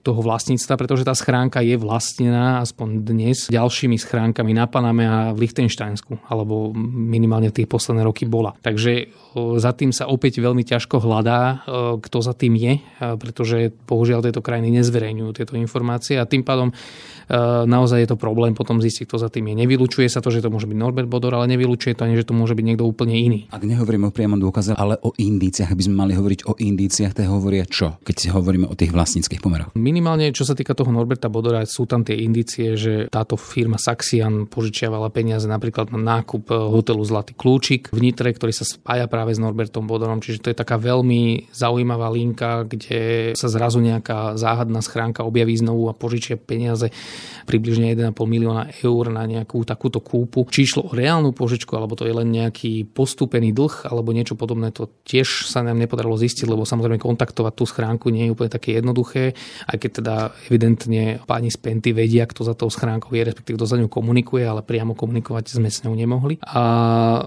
toho 0.00 0.20
vlastníctva, 0.20 0.74
pretože 0.80 1.06
tá 1.06 1.14
schránka 1.14 1.60
je 1.60 1.76
vlastnená 1.76 2.64
aspoň 2.64 3.04
dnes 3.04 3.48
ďalšími 3.52 3.96
schránkami 4.00 4.52
na 4.56 4.66
Paname 4.66 5.04
a 5.06 5.18
v 5.34 5.46
Lichtensteinsku, 5.46 6.26
alebo 6.28 6.72
minimálne 6.76 7.52
tie 7.52 7.68
posledné 7.68 8.02
roky 8.06 8.24
bola. 8.24 8.56
Takže 8.60 8.92
e, 8.96 9.04
za 9.58 9.72
tým 9.76 9.92
sa 9.94 10.08
opäť 10.08 10.42
veľmi 10.42 10.62
ťažko 10.66 11.02
hľadá, 11.02 11.62
kto 12.00 12.18
za 12.20 12.34
tým 12.34 12.54
je, 12.56 12.82
pretože 12.98 13.72
bohužiaľ 13.86 14.24
tieto 14.26 14.44
krajiny 14.44 14.80
nezverejňujú 14.80 15.30
tieto 15.36 15.54
informácie 15.56 16.16
a 16.18 16.28
tým 16.28 16.42
pádom 16.42 16.72
naozaj 17.66 18.02
je 18.02 18.08
to 18.10 18.18
problém 18.18 18.58
potom 18.58 18.82
zistiť, 18.82 19.06
kto 19.06 19.16
za 19.22 19.28
tým 19.30 19.52
je. 19.52 19.54
Nevylučuje 19.62 20.10
sa 20.10 20.18
to, 20.18 20.34
že 20.34 20.42
to 20.42 20.50
môže 20.50 20.66
byť 20.66 20.78
Norbert 20.80 21.12
Bodor, 21.12 21.36
ale 21.36 21.52
nevylučuje 21.52 21.92
to 21.92 22.08
ani, 22.08 22.16
že 22.16 22.24
to 22.24 22.32
môže 22.32 22.56
byť 22.56 22.64
niekto 22.64 22.88
úplne 22.88 23.12
iný. 23.12 23.44
Ak 23.52 23.60
nehovoríme 23.60 24.08
o 24.08 24.14
priamom 24.14 24.40
dôkaze, 24.40 24.72
ale 24.72 24.96
o 25.04 25.12
indíciách, 25.12 25.68
aby 25.68 25.82
sme 25.84 26.00
mali 26.00 26.12
hovoriť 26.16 26.48
o 26.48 26.56
indíciách, 26.56 27.12
to 27.12 27.28
hovoria 27.28 27.68
čo, 27.68 28.00
keď 28.00 28.16
si 28.16 28.28
hovoríme 28.32 28.64
o 28.64 28.72
tých 28.72 28.96
vlastníckých 28.96 29.44
pomeroch? 29.44 29.76
Minimálne, 29.76 30.32
čo 30.32 30.48
sa 30.48 30.56
týka 30.56 30.72
toho 30.72 30.88
Norberta 30.88 31.28
Bodora, 31.28 31.60
sú 31.68 31.84
tam 31.84 32.00
tie 32.00 32.16
indície, 32.24 32.80
že 32.80 33.12
táto 33.12 33.36
firma 33.36 33.76
Saxian 33.76 34.48
požičiavala 34.48 35.12
peniaze 35.12 35.44
napríklad 35.44 35.92
na 35.92 36.20
nákup 36.22 36.48
hotelu 36.48 37.02
Zlatý 37.02 37.34
kľúčik 37.34 37.90
v 37.90 37.98
Nitre, 37.98 38.30
ktorý 38.30 38.54
sa 38.54 38.64
spája 38.64 39.10
práve 39.10 39.34
s 39.34 39.42
Norbertom 39.42 39.84
Bodorom, 39.84 40.22
čiže 40.22 40.46
to 40.46 40.50
je 40.54 40.56
taká 40.56 40.78
veľmi 40.78 41.50
zaujímavá 41.50 42.08
linka, 42.14 42.62
kde 42.64 43.34
sa 43.34 43.50
zrazu 43.50 43.82
nejaká 43.82 44.38
záhadná 44.38 44.78
schránka 44.80 45.26
objaví 45.26 45.58
znovu 45.58 45.90
a 45.90 45.96
požičia 45.96 46.38
peniaze 46.38 46.94
približne 47.44 47.90
1,5 47.98 48.14
milióna 48.14 48.70
eur 48.78 49.10
na 49.10 49.26
nejakú 49.26 49.66
takúto 49.66 49.98
kúpu. 49.98 50.46
Či 50.46 50.69
išlo 50.70 50.86
o 50.86 50.94
reálnu 50.94 51.34
požičku, 51.34 51.74
alebo 51.74 51.98
to 51.98 52.06
je 52.06 52.14
len 52.14 52.30
nejaký 52.30 52.86
postúpený 52.86 53.50
dlh, 53.50 53.90
alebo 53.90 54.14
niečo 54.14 54.38
podobné, 54.38 54.70
to 54.70 54.86
tiež 55.02 55.50
sa 55.50 55.66
nám 55.66 55.82
nepodarilo 55.82 56.14
zistiť, 56.14 56.46
lebo 56.46 56.62
samozrejme 56.62 57.02
kontaktovať 57.02 57.52
tú 57.58 57.66
schránku 57.66 58.14
nie 58.14 58.30
je 58.30 58.34
úplne 58.38 58.54
také 58.54 58.78
jednoduché, 58.78 59.34
aj 59.66 59.76
keď 59.82 59.90
teda 59.90 60.14
evidentne 60.46 61.18
páni 61.26 61.50
z 61.50 61.58
Penty 61.58 61.90
vedia, 61.90 62.30
kto 62.30 62.46
za 62.46 62.54
tou 62.54 62.70
schránkou 62.70 63.10
je, 63.18 63.26
respektíve 63.26 63.58
kto 63.58 63.66
za 63.66 63.76
ňou 63.82 63.90
komunikuje, 63.90 64.46
ale 64.46 64.62
priamo 64.62 64.94
komunikovať 64.94 65.58
sme 65.58 65.66
s 65.66 65.82
ňou 65.82 65.98
nemohli. 65.98 66.38
A 66.46 66.62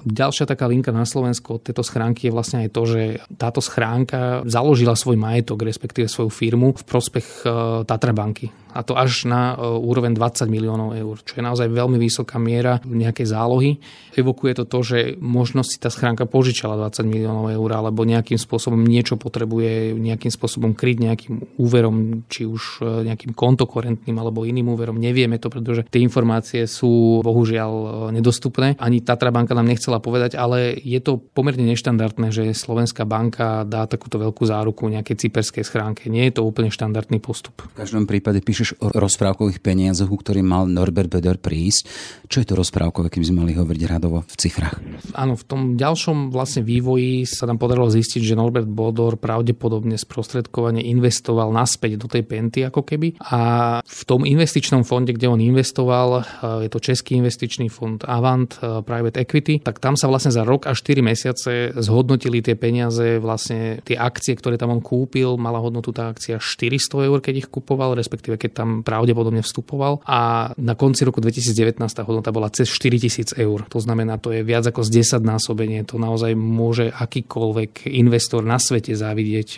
ďalšia 0.08 0.48
taká 0.48 0.72
linka 0.72 0.96
na 0.96 1.04
Slovensku 1.04 1.60
od 1.60 1.68
tejto 1.68 1.84
schránky 1.84 2.32
je 2.32 2.36
vlastne 2.36 2.64
aj 2.64 2.70
to, 2.72 2.82
že 2.88 3.02
táto 3.36 3.60
schránka 3.60 4.48
založila 4.48 4.96
svoj 4.96 5.20
majetok, 5.20 5.68
respektíve 5.68 6.08
svoju 6.08 6.32
firmu 6.32 6.72
v 6.72 6.84
prospech 6.88 7.28
e, 7.44 7.48
Tatra 7.84 8.16
banky 8.16 8.62
a 8.74 8.82
to 8.82 8.98
až 8.98 9.30
na 9.30 9.53
e, 9.53 9.70
úroveň 9.77 10.18
20 10.18 10.50
miliónov 10.50 10.98
eur, 10.98 11.15
čo 11.22 11.38
je 11.38 11.46
naozaj 11.46 11.70
veľmi 11.70 12.01
vysoká 12.01 12.42
miera 12.42 12.82
nejakej 12.82 13.30
zálohy. 13.30 13.77
Evokuje 14.18 14.58
to 14.58 14.63
to, 14.65 14.80
že 14.82 14.98
možno 15.22 15.62
si 15.62 15.77
tá 15.77 15.94
schránka 15.94 16.25
požičala 16.25 16.75
20 16.89 17.06
miliónov 17.06 17.53
eur 17.53 17.70
alebo 17.70 18.01
nejakým 18.01 18.42
spôsobom 18.42 18.82
niečo 18.82 19.15
potrebuje 19.15 19.94
nejakým 19.94 20.32
spôsobom 20.34 20.74
kryť 20.74 20.98
nejakým 21.06 21.36
úverom, 21.62 22.25
či 22.27 22.50
už 22.50 22.82
e, 22.82 23.13
nejakým 23.13 23.38
kontokorentným 23.38 24.18
alebo 24.18 24.44
iným 24.44 24.74
úverom. 24.74 24.98
Nevieme 24.98 25.38
to, 25.38 25.53
pretože 25.53 25.86
tie 25.94 26.01
informácie 26.01 26.65
sú 26.65 27.22
bohužiaľ 27.22 27.72
e, 27.72 27.88
nedostupné. 28.18 28.82
Ani 28.82 29.06
Tatra 29.06 29.30
banka 29.30 29.53
nám 29.53 29.70
nechcela 29.70 30.01
povedať, 30.01 30.34
ale 30.34 30.74
je 30.74 30.98
to 30.98 31.22
pomerne 31.22 31.63
neštandardné, 31.70 32.34
že 32.34 32.58
Slovenská 32.58 33.06
banka 33.06 33.62
dá 33.68 33.86
takúto 33.86 34.18
veľkú 34.18 34.44
záruku 34.50 34.89
nejakej 34.89 35.30
cyperskej 35.30 35.63
schránke. 35.68 36.10
Nie 36.10 36.32
je 36.32 36.42
to 36.42 36.48
úplne 36.48 36.74
štandardný 36.74 37.22
postup. 37.22 37.68
V 37.75 37.77
každom 37.77 38.10
prípade 38.10 38.42
píše 38.42 38.62
píšeš 38.63 38.79
o 38.79 38.88
rozprávkových 38.96 39.60
peniazoch, 39.60 40.08
ku 40.08 40.15
ktorým 40.15 40.48
mal 40.48 40.63
Norbert 40.63 41.12
Beder 41.12 41.36
prísť. 41.36 41.84
Čo 42.32 42.39
je 42.39 42.48
to 42.48 42.55
rozprávkové, 42.55 43.12
keby 43.12 43.25
sme 43.27 43.43
mali 43.43 43.51
hovoriť 43.60 43.84
radovo 43.91 44.24
v 44.24 44.36
cifrách? 44.39 44.79
Áno, 45.20 45.36
v 45.36 45.43
tom 45.43 45.62
ďalšom 45.75 46.32
vlastne 46.32 46.63
vývoji 46.63 47.27
sa 47.27 47.43
nám 47.43 47.60
podarilo 47.60 47.91
zistiť, 47.91 48.24
že 48.24 48.39
Norbert 48.39 48.72
Bodor 48.72 49.20
pravdepodobne 49.20 50.00
sprostredkovane 50.00 50.79
investoval 50.79 51.51
naspäť 51.51 52.00
do 52.00 52.08
tej 52.08 52.24
penty 52.24 52.63
ako 52.63 52.88
keby. 52.88 53.20
A 53.20 53.41
v 53.84 54.01
tom 54.08 54.24
investičnom 54.24 54.88
fonde, 54.88 55.12
kde 55.12 55.27
on 55.27 55.43
investoval, 55.43 56.24
je 56.63 56.72
to 56.72 56.79
Český 56.79 57.20
investičný 57.20 57.67
fond 57.67 58.00
Avant 58.08 58.48
eh, 58.63 58.79
Private 58.79 59.27
Equity, 59.27 59.60
tak 59.60 59.84
tam 59.84 60.00
sa 60.00 60.08
vlastne 60.08 60.32
za 60.32 60.48
rok 60.48 60.72
až 60.72 60.79
4 60.88 61.03
mesiace 61.03 61.51
zhodnotili 61.75 62.39
tie 62.39 62.55
peniaze, 62.55 63.20
vlastne 63.20 63.84
tie 63.84 64.00
akcie, 64.00 64.39
ktoré 64.39 64.55
tam 64.55 64.72
on 64.72 64.79
kúpil, 64.79 65.36
mala 65.36 65.60
hodnotu 65.60 65.91
tá 65.91 66.15
akcia 66.15 66.39
400 66.39 67.12
eur, 67.12 67.20
keď 67.20 67.43
ich 67.43 67.51
kupoval, 67.51 68.00
respektíve 68.00 68.39
keď 68.39 68.52
tam 68.53 68.86
pravdepodobne 68.86 69.41
vstupoval 69.41 70.05
a 70.05 70.53
na 70.55 70.77
konci 70.77 71.03
roku 71.03 71.19
2019 71.19 71.81
tá 71.89 72.05
hodnota 72.05 72.29
bola 72.29 72.53
cez 72.53 72.69
4000 72.69 73.36
eur. 73.41 73.65
To 73.74 73.79
znamená, 73.81 74.22
to 74.22 74.29
je 74.29 74.45
viac 74.45 74.69
ako 74.69 74.86
z 74.86 75.01
10 75.01 75.25
násobenie. 75.25 75.81
To 75.89 75.98
naozaj 75.98 76.38
môže 76.38 76.93
akýkoľvek 76.93 77.89
investor 77.89 78.45
na 78.45 78.62
svete 78.62 78.93
závidieť 78.93 79.50
e, 79.50 79.57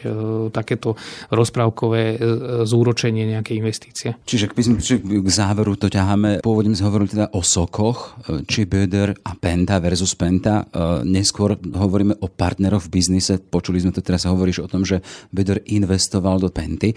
takéto 0.50 0.96
rozprávkové 1.30 2.04
e, 2.04 2.18
zúročenie 2.64 3.28
nejakej 3.36 3.56
investície. 3.60 4.10
Čiže 4.24 4.56
k, 4.56 4.56
k 5.04 5.30
záveru 5.30 5.76
to 5.76 5.92
ťaháme. 5.92 6.46
Pôvodne 6.46 6.74
sme 6.74 6.88
hovorili 6.88 7.10
teda 7.12 7.36
o 7.36 7.42
sokoch, 7.44 8.16
e, 8.26 8.48
či 8.48 8.64
Böder 8.64 9.12
a 9.12 9.32
Penta 9.36 9.82
versus 9.84 10.16
Penta. 10.16 10.64
E, 10.64 11.04
neskôr 11.04 11.60
hovoríme 11.60 12.22
o 12.24 12.28
partneroch 12.32 12.88
v 12.88 13.02
biznise. 13.02 13.42
Počuli 13.42 13.82
sme 13.82 13.92
to 13.92 14.00
teraz, 14.00 14.30
hovoríš 14.30 14.64
o 14.64 14.72
tom, 14.72 14.88
že 14.88 15.02
Böder 15.34 15.62
investoval 15.68 16.40
do 16.40 16.50
Penty. 16.54 16.96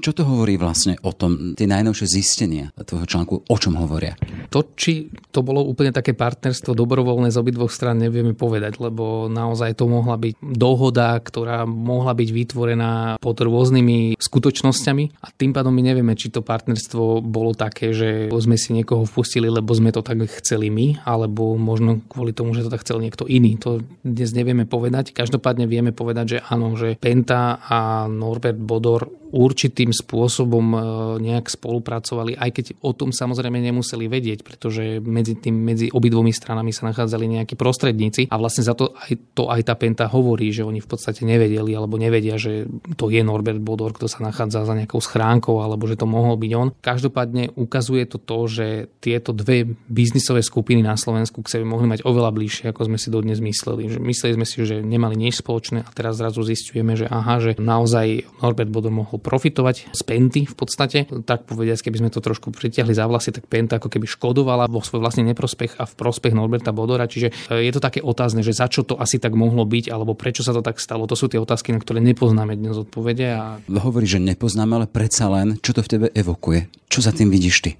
Čo 0.00 0.16
to 0.16 0.22
hovorí 0.24 0.56
vlastne 0.56 0.96
o 1.04 1.12
tom, 1.12 1.33
tie 1.58 1.66
najnovšie 1.66 2.06
zistenia 2.06 2.70
tvojho 2.76 3.06
článku, 3.08 3.34
o 3.48 3.56
čom 3.58 3.74
hovoria? 3.80 4.14
To, 4.54 4.62
či 4.76 5.10
to 5.34 5.42
bolo 5.42 5.64
úplne 5.66 5.90
také 5.90 6.14
partnerstvo 6.14 6.76
dobrovoľné 6.76 7.34
z 7.34 7.40
obidvoch 7.40 7.72
strán, 7.72 7.98
nevieme 7.98 8.36
povedať, 8.36 8.78
lebo 8.78 9.26
naozaj 9.26 9.74
to 9.76 9.90
mohla 9.90 10.14
byť 10.20 10.34
dohoda, 10.40 11.18
ktorá 11.18 11.66
mohla 11.66 12.14
byť 12.14 12.28
vytvorená 12.30 12.92
pod 13.18 13.36
rôznymi 13.40 14.16
skutočnosťami 14.20 15.04
a 15.24 15.26
tým 15.34 15.50
pádom 15.50 15.74
my 15.74 15.82
nevieme, 15.82 16.14
či 16.14 16.30
to 16.30 16.44
partnerstvo 16.44 17.24
bolo 17.24 17.56
také, 17.56 17.90
že 17.90 18.30
sme 18.30 18.60
si 18.60 18.76
niekoho 18.76 19.08
vpustili, 19.08 19.48
lebo 19.48 19.72
sme 19.72 19.90
to 19.90 20.04
tak 20.04 20.20
chceli 20.38 20.68
my, 20.68 21.00
alebo 21.02 21.56
možno 21.56 22.04
kvôli 22.06 22.36
tomu, 22.36 22.52
že 22.52 22.68
to 22.68 22.72
tak 22.72 22.84
chcel 22.84 23.00
niekto 23.00 23.24
iný. 23.24 23.56
To 23.64 23.80
dnes 24.04 24.30
nevieme 24.36 24.68
povedať. 24.68 25.16
Každopádne 25.16 25.64
vieme 25.64 25.96
povedať, 25.96 26.26
že 26.36 26.38
áno, 26.44 26.76
že 26.76 27.00
Penta 27.00 27.58
a 27.64 28.04
Norbert 28.04 28.60
Bodor 28.60 29.08
určitým 29.34 29.90
spôsobom 29.90 30.66
e, 30.70 30.78
nejak 31.18 31.50
spolupracovali, 31.50 32.38
aj 32.38 32.50
keď 32.54 32.64
o 32.86 32.94
tom 32.94 33.10
samozrejme 33.10 33.58
nemuseli 33.58 34.06
vedieť, 34.06 34.46
pretože 34.46 35.02
medzi 35.02 35.34
tým, 35.34 35.58
medzi 35.58 35.90
obidvomi 35.90 36.30
stranami 36.30 36.70
sa 36.70 36.86
nachádzali 36.86 37.26
nejakí 37.42 37.58
prostredníci 37.58 38.30
a 38.30 38.38
vlastne 38.38 38.62
za 38.62 38.78
to 38.78 38.94
aj, 38.94 39.18
to 39.34 39.50
aj 39.50 39.66
tá 39.66 39.74
Penta 39.74 40.06
hovorí, 40.06 40.54
že 40.54 40.62
oni 40.62 40.78
v 40.78 40.86
podstate 40.86 41.26
nevedeli 41.26 41.74
alebo 41.74 41.98
nevedia, 41.98 42.38
že 42.38 42.70
to 42.94 43.10
je 43.10 43.26
Norbert 43.26 43.58
Bodor, 43.58 43.90
kto 43.98 44.06
sa 44.06 44.22
nachádza 44.22 44.62
za 44.62 44.78
nejakou 44.78 45.02
schránkou 45.02 45.58
alebo 45.58 45.90
že 45.90 45.98
to 45.98 46.06
mohol 46.06 46.38
byť 46.38 46.52
on. 46.54 46.68
Každopádne 46.78 47.58
ukazuje 47.58 48.06
to 48.06 48.22
to, 48.22 48.38
že 48.46 48.66
tieto 49.02 49.34
dve 49.34 49.66
biznisové 49.90 50.46
skupiny 50.46 50.86
na 50.86 50.94
Slovensku 50.94 51.42
k 51.42 51.58
sebe 51.58 51.66
mohli 51.66 51.90
mať 51.90 52.06
oveľa 52.06 52.30
bližšie, 52.30 52.70
ako 52.70 52.86
sme 52.86 52.98
si 53.02 53.10
dodnes 53.10 53.42
mysleli. 53.42 53.90
Že 53.90 53.98
mysleli 53.98 54.32
sme 54.38 54.46
si, 54.46 54.62
že 54.62 54.78
nemali 54.78 55.18
nič 55.18 55.42
spoločné 55.42 55.82
a 55.82 55.90
teraz 55.90 56.22
zrazu 56.22 56.46
zistujeme, 56.46 56.94
že 56.94 57.10
aha, 57.10 57.42
že 57.42 57.58
naozaj 57.58 58.28
Norbert 58.38 58.70
Bodor 58.70 58.94
mohol 58.94 59.23
profitovať 59.24 59.96
z 59.96 60.00
Penty 60.04 60.44
v 60.44 60.54
podstate. 60.54 61.08
Tak 61.24 61.48
povediať, 61.48 61.88
keby 61.88 62.04
sme 62.04 62.10
to 62.12 62.20
trošku 62.20 62.52
pritiahli 62.52 62.92
za 62.92 63.08
vlasy, 63.08 63.32
tak 63.32 63.48
Penta 63.48 63.80
ako 63.80 63.88
keby 63.88 64.04
škodovala 64.04 64.68
vo 64.68 64.84
svoj 64.84 65.00
vlastný 65.00 65.24
neprospech 65.32 65.80
a 65.80 65.88
v 65.88 65.94
prospech 65.96 66.36
Norberta 66.36 66.76
Bodora. 66.76 67.08
Čiže 67.08 67.48
e, 67.48 67.64
je 67.64 67.72
to 67.72 67.80
také 67.80 68.04
otázne, 68.04 68.44
že 68.44 68.52
za 68.52 68.68
čo 68.68 68.84
to 68.84 69.00
asi 69.00 69.16
tak 69.16 69.32
mohlo 69.32 69.64
byť, 69.64 69.88
alebo 69.88 70.12
prečo 70.12 70.44
sa 70.44 70.52
to 70.52 70.60
tak 70.60 70.76
stalo. 70.76 71.08
To 71.08 71.16
sú 71.16 71.32
tie 71.32 71.40
otázky, 71.40 71.72
na 71.72 71.80
ktoré 71.80 72.04
nepoznáme 72.04 72.52
dnes 72.54 72.76
odpovede. 72.76 73.26
A... 73.32 73.64
Hovorí, 73.80 74.04
že 74.04 74.20
nepoznáme, 74.20 74.84
ale 74.84 74.86
predsa 74.86 75.32
len, 75.32 75.56
čo 75.64 75.72
to 75.72 75.80
v 75.80 75.88
tebe 75.88 76.06
evokuje? 76.12 76.68
Čo 76.92 77.00
za 77.00 77.16
tým 77.16 77.32
vidíš 77.32 77.56
ty? 77.64 77.70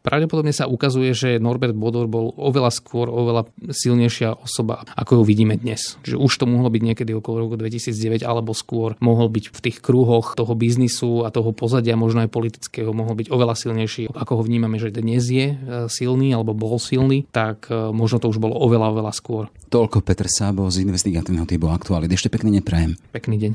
Pravdepodobne 0.00 0.56
sa 0.56 0.64
ukazuje, 0.64 1.12
že 1.12 1.36
Norbert 1.36 1.76
Bodor 1.76 2.08
bol 2.08 2.32
oveľa 2.32 2.72
skôr, 2.72 3.12
oveľa 3.12 3.52
silnejšia 3.68 4.32
osoba, 4.32 4.88
ako 4.96 5.20
ju 5.20 5.22
vidíme 5.28 5.60
dnes. 5.60 6.00
Že 6.00 6.16
už 6.16 6.32
to 6.40 6.44
mohlo 6.48 6.72
byť 6.72 6.82
niekedy 6.82 7.12
okolo 7.12 7.44
roku 7.44 7.60
2009 7.60 8.24
alebo 8.24 8.56
skôr. 8.56 8.96
Mohol 9.04 9.28
byť 9.28 9.44
v 9.52 9.60
tých 9.60 9.76
kruhoch 9.84 10.32
toho 10.40 10.56
biznisu 10.56 11.28
a 11.28 11.28
toho 11.28 11.52
pozadia, 11.52 12.00
možno 12.00 12.24
aj 12.24 12.32
politického, 12.32 12.96
mohol 12.96 13.12
byť 13.12 13.28
oveľa 13.28 13.52
silnejší. 13.60 14.08
Ako 14.16 14.40
ho 14.40 14.42
vnímame, 14.42 14.80
že 14.80 14.88
dnes 14.88 15.28
je 15.28 15.52
e, 15.52 15.56
silný 15.92 16.32
alebo 16.32 16.56
bol 16.56 16.80
silný, 16.80 17.28
tak 17.28 17.68
e, 17.68 17.92
možno 17.92 18.24
to 18.24 18.32
už 18.32 18.40
bolo 18.40 18.56
oveľa, 18.56 18.96
oveľa 18.96 19.12
skôr. 19.12 19.52
Toľko 19.68 20.00
Peter 20.00 20.32
Sábo 20.32 20.64
z 20.72 20.80
investigatívneho 20.80 21.44
typu 21.44 21.68
aktuálit. 21.68 22.08
Ešte 22.08 22.32
pekne 22.32 22.56
neprajem. 22.56 22.96
Pekný 23.12 23.36
deň. 23.36 23.52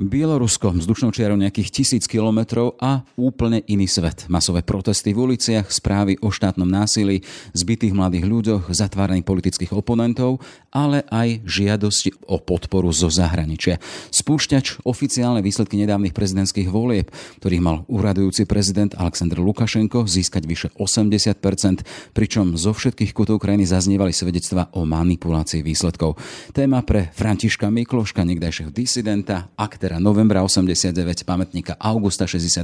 Bielorusko 0.00 0.72
vzdušnou 0.72 1.12
čiarou 1.12 1.36
nejakých 1.36 1.68
tisíc 1.68 2.08
kilometrov 2.08 2.72
a 2.80 3.04
úplne 3.20 3.60
iný 3.68 3.84
svet. 3.84 4.24
Masové 4.32 4.64
protesty 4.64 5.12
v 5.12 5.28
uliciach, 5.28 5.68
správy 5.68 6.16
o 6.24 6.32
štátnom 6.32 6.64
násilí, 6.64 7.20
zbytých 7.52 7.92
mladých 7.92 8.24
ľuďoch, 8.24 8.72
zatváraných 8.72 9.28
politických 9.28 9.76
oponentov, 9.76 10.40
ale 10.72 11.04
aj 11.12 11.44
žiadosti 11.44 12.16
o 12.32 12.40
podporu 12.40 12.88
zo 12.96 13.12
zahraničia. 13.12 13.76
Spúšťač 14.08 14.88
oficiálne 14.88 15.44
výsledky 15.44 15.76
nedávnych 15.76 16.16
prezidentských 16.16 16.72
volieb, 16.72 17.12
ktorých 17.44 17.60
mal 17.60 17.84
úradujúci 17.84 18.48
prezident 18.48 18.96
Aleksandr 18.96 19.36
Lukašenko 19.36 20.08
získať 20.08 20.48
vyše 20.48 20.68
80%, 20.80 22.16
pričom 22.16 22.56
zo 22.56 22.72
všetkých 22.72 23.12
kutov 23.12 23.44
krajiny 23.44 23.68
zaznievali 23.68 24.16
svedectva 24.16 24.72
o 24.72 24.88
manipulácii 24.88 25.60
výsledkov. 25.60 26.16
Téma 26.56 26.80
pre 26.88 27.12
Františka 27.12 27.68
Mikloška, 27.68 28.24
niekdajšieho 28.24 28.72
disidenta, 28.72 29.52
aktéra 29.60 29.89
premiéra 29.90 29.98
novembra 29.98 30.38
89, 30.46 31.26
pamätníka 31.26 31.74
Augusta 31.74 32.22
68, 32.22 32.62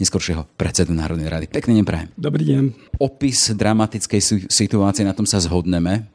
neskôršieho 0.00 0.48
predsedu 0.56 0.96
Národnej 0.96 1.28
rady. 1.28 1.46
Pekne 1.52 1.76
neprajem. 1.76 2.08
Dobrý 2.16 2.48
deň. 2.48 2.96
Opis 2.96 3.52
dramatickej 3.52 4.48
situácie, 4.48 5.04
na 5.04 5.12
tom 5.12 5.28
sa 5.28 5.36
zhodneme. 5.36 6.08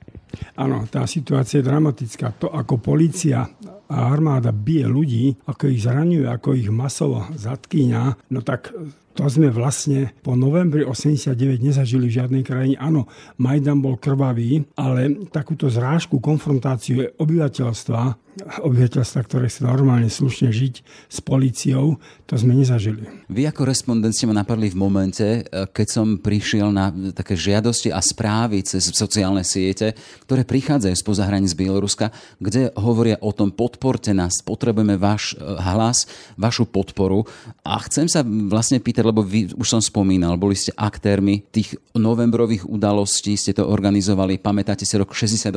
Áno, 0.57 0.89
tá 0.89 1.05
situácia 1.05 1.61
je 1.61 1.69
dramatická. 1.69 2.33
To, 2.41 2.49
ako 2.49 2.81
policia 2.81 3.45
a 3.85 3.97
armáda 4.09 4.49
bije 4.49 4.89
ľudí, 4.89 5.25
ako 5.45 5.69
ich 5.69 5.85
zraňuje, 5.85 6.25
ako 6.25 6.57
ich 6.57 6.73
masovo 6.73 7.29
zatkýňa, 7.37 8.33
no 8.33 8.39
tak 8.41 8.73
To 9.19 9.27
sme 9.27 9.51
vlastne 9.51 10.15
po 10.23 10.39
novembri 10.39 10.87
89 10.87 11.35
nezažili 11.59 12.07
v 12.07 12.15
žiadnej 12.21 12.43
krajine. 12.47 12.75
Áno, 12.79 13.11
Majdan 13.35 13.83
bol 13.83 13.99
krvavý, 13.99 14.63
ale 14.79 15.27
takúto 15.29 15.67
zrážku, 15.67 16.23
konfrontáciu 16.23 17.11
obyvateľstva 17.19 18.31
obyvateľstva, 18.39 19.19
ktoré 19.27 19.51
chce 19.51 19.67
normálne 19.67 20.07
slušne 20.07 20.55
žiť 20.55 20.75
s 21.11 21.19
policiou, 21.19 21.99
to 22.23 22.39
sme 22.39 22.55
nezažili. 22.55 23.03
Vy 23.27 23.51
ako 23.51 23.67
respondent 23.67 24.15
ste 24.15 24.23
ma 24.31 24.35
napadli 24.39 24.71
v 24.71 24.79
momente, 24.79 25.43
keď 25.51 25.87
som 25.91 26.07
prišiel 26.15 26.71
na 26.71 26.95
také 27.11 27.35
žiadosti 27.35 27.91
a 27.91 27.99
správy 27.99 28.63
cez 28.63 28.87
sociálne 28.95 29.43
siete, 29.43 29.99
ktoré 30.23 30.47
prichádzajú 30.47 30.95
spoza 30.95 31.27
hraníc 31.27 31.51
Bieloruska, 31.59 32.15
kde 32.39 32.71
hovoria 32.79 33.19
o 33.19 33.35
tom, 33.35 33.51
podporte 33.51 34.15
nás, 34.15 34.39
potrebujeme 34.39 34.95
váš 34.95 35.35
eh, 35.35 35.43
hlas, 35.43 36.07
vašu 36.39 36.71
podporu. 36.71 37.27
A 37.67 37.83
chcem 37.83 38.07
sa 38.07 38.23
vlastne 38.23 38.79
pýtať, 38.79 39.00
lebo 39.01 39.25
vy 39.25 39.51
už 39.53 39.67
som 39.67 39.81
spomínal, 39.81 40.39
boli 40.39 40.55
ste 40.55 40.71
aktérmi 40.77 41.43
tých 41.49 41.75
novembrových 41.93 42.65
udalostí, 42.65 43.35
ste 43.35 43.51
to 43.57 43.67
organizovali, 43.67 44.39
pamätáte 44.39 44.87
si 44.87 44.95
rok 44.95 45.11
68. 45.11 45.53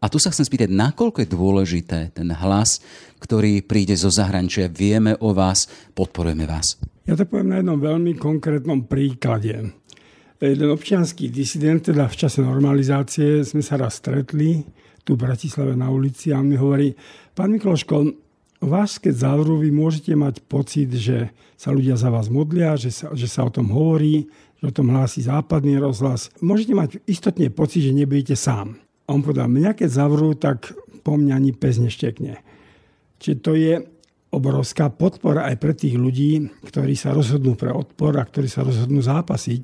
A 0.00 0.06
tu 0.08 0.16
sa 0.16 0.32
chcem 0.32 0.46
spýtať, 0.46 0.72
nakoľko 0.72 1.22
je 1.22 1.28
dôležité 1.28 1.98
ten 2.14 2.30
hlas, 2.32 2.80
ktorý 3.20 3.60
príde 3.66 3.92
zo 3.98 4.08
zahraničia, 4.08 4.72
vieme 4.72 5.18
o 5.20 5.36
vás, 5.36 5.68
podporujeme 5.92 6.48
vás. 6.48 6.80
Ja 7.04 7.18
to 7.18 7.26
poviem 7.26 7.52
na 7.52 7.58
jednom 7.60 7.82
veľmi 7.82 8.16
konkrétnom 8.16 8.86
príklade. 8.86 9.74
Jeden 10.40 10.68
občianský 10.72 11.28
disident, 11.28 11.84
teda 11.84 12.08
v 12.08 12.16
čase 12.16 12.40
normalizácie, 12.40 13.44
sme 13.44 13.60
sa 13.60 13.76
raz 13.76 14.00
stretli 14.00 14.64
tu 15.04 15.16
v 15.16 15.28
Bratislave 15.28 15.76
na 15.76 15.92
ulici 15.92 16.32
a 16.32 16.40
on 16.40 16.48
mi 16.48 16.56
hovorí, 16.56 16.96
pán 17.36 17.52
Mikloško, 17.52 18.29
vás 18.60 19.00
keď 19.00 19.14
zavrú, 19.26 19.56
vy 19.58 19.72
môžete 19.72 20.12
mať 20.12 20.44
pocit, 20.44 20.92
že 20.92 21.32
sa 21.56 21.72
ľudia 21.72 21.96
za 21.96 22.12
vás 22.12 22.28
modlia, 22.28 22.76
že 22.76 22.92
sa, 22.92 23.12
že 23.16 23.24
sa 23.26 23.48
o 23.48 23.50
tom 23.52 23.72
hovorí, 23.72 24.28
že 24.60 24.64
o 24.68 24.76
tom 24.76 24.92
hlási 24.92 25.24
západný 25.24 25.80
rozhlas. 25.80 26.28
Môžete 26.44 26.76
mať 26.76 26.90
istotne 27.08 27.48
pocit, 27.48 27.80
že 27.88 27.96
nebudete 27.96 28.36
sám. 28.36 28.76
A 29.08 29.16
on 29.16 29.24
povedal, 29.24 29.48
mňa 29.48 29.72
keď 29.72 29.88
zavrú, 29.88 30.36
tak 30.36 30.76
po 31.00 31.16
mňa 31.16 31.32
ani 31.34 31.50
pes 31.56 31.80
neštekne. 31.80 32.38
Čiže 33.20 33.36
to 33.40 33.52
je 33.56 33.74
obrovská 34.30 34.92
podpora 34.92 35.50
aj 35.50 35.56
pre 35.58 35.74
tých 35.74 35.98
ľudí, 35.98 36.48
ktorí 36.62 36.94
sa 36.94 37.10
rozhodnú 37.10 37.58
pre 37.58 37.74
odpor 37.74 38.14
a 38.20 38.24
ktorí 38.28 38.46
sa 38.46 38.62
rozhodnú 38.62 39.02
zápasiť, 39.02 39.62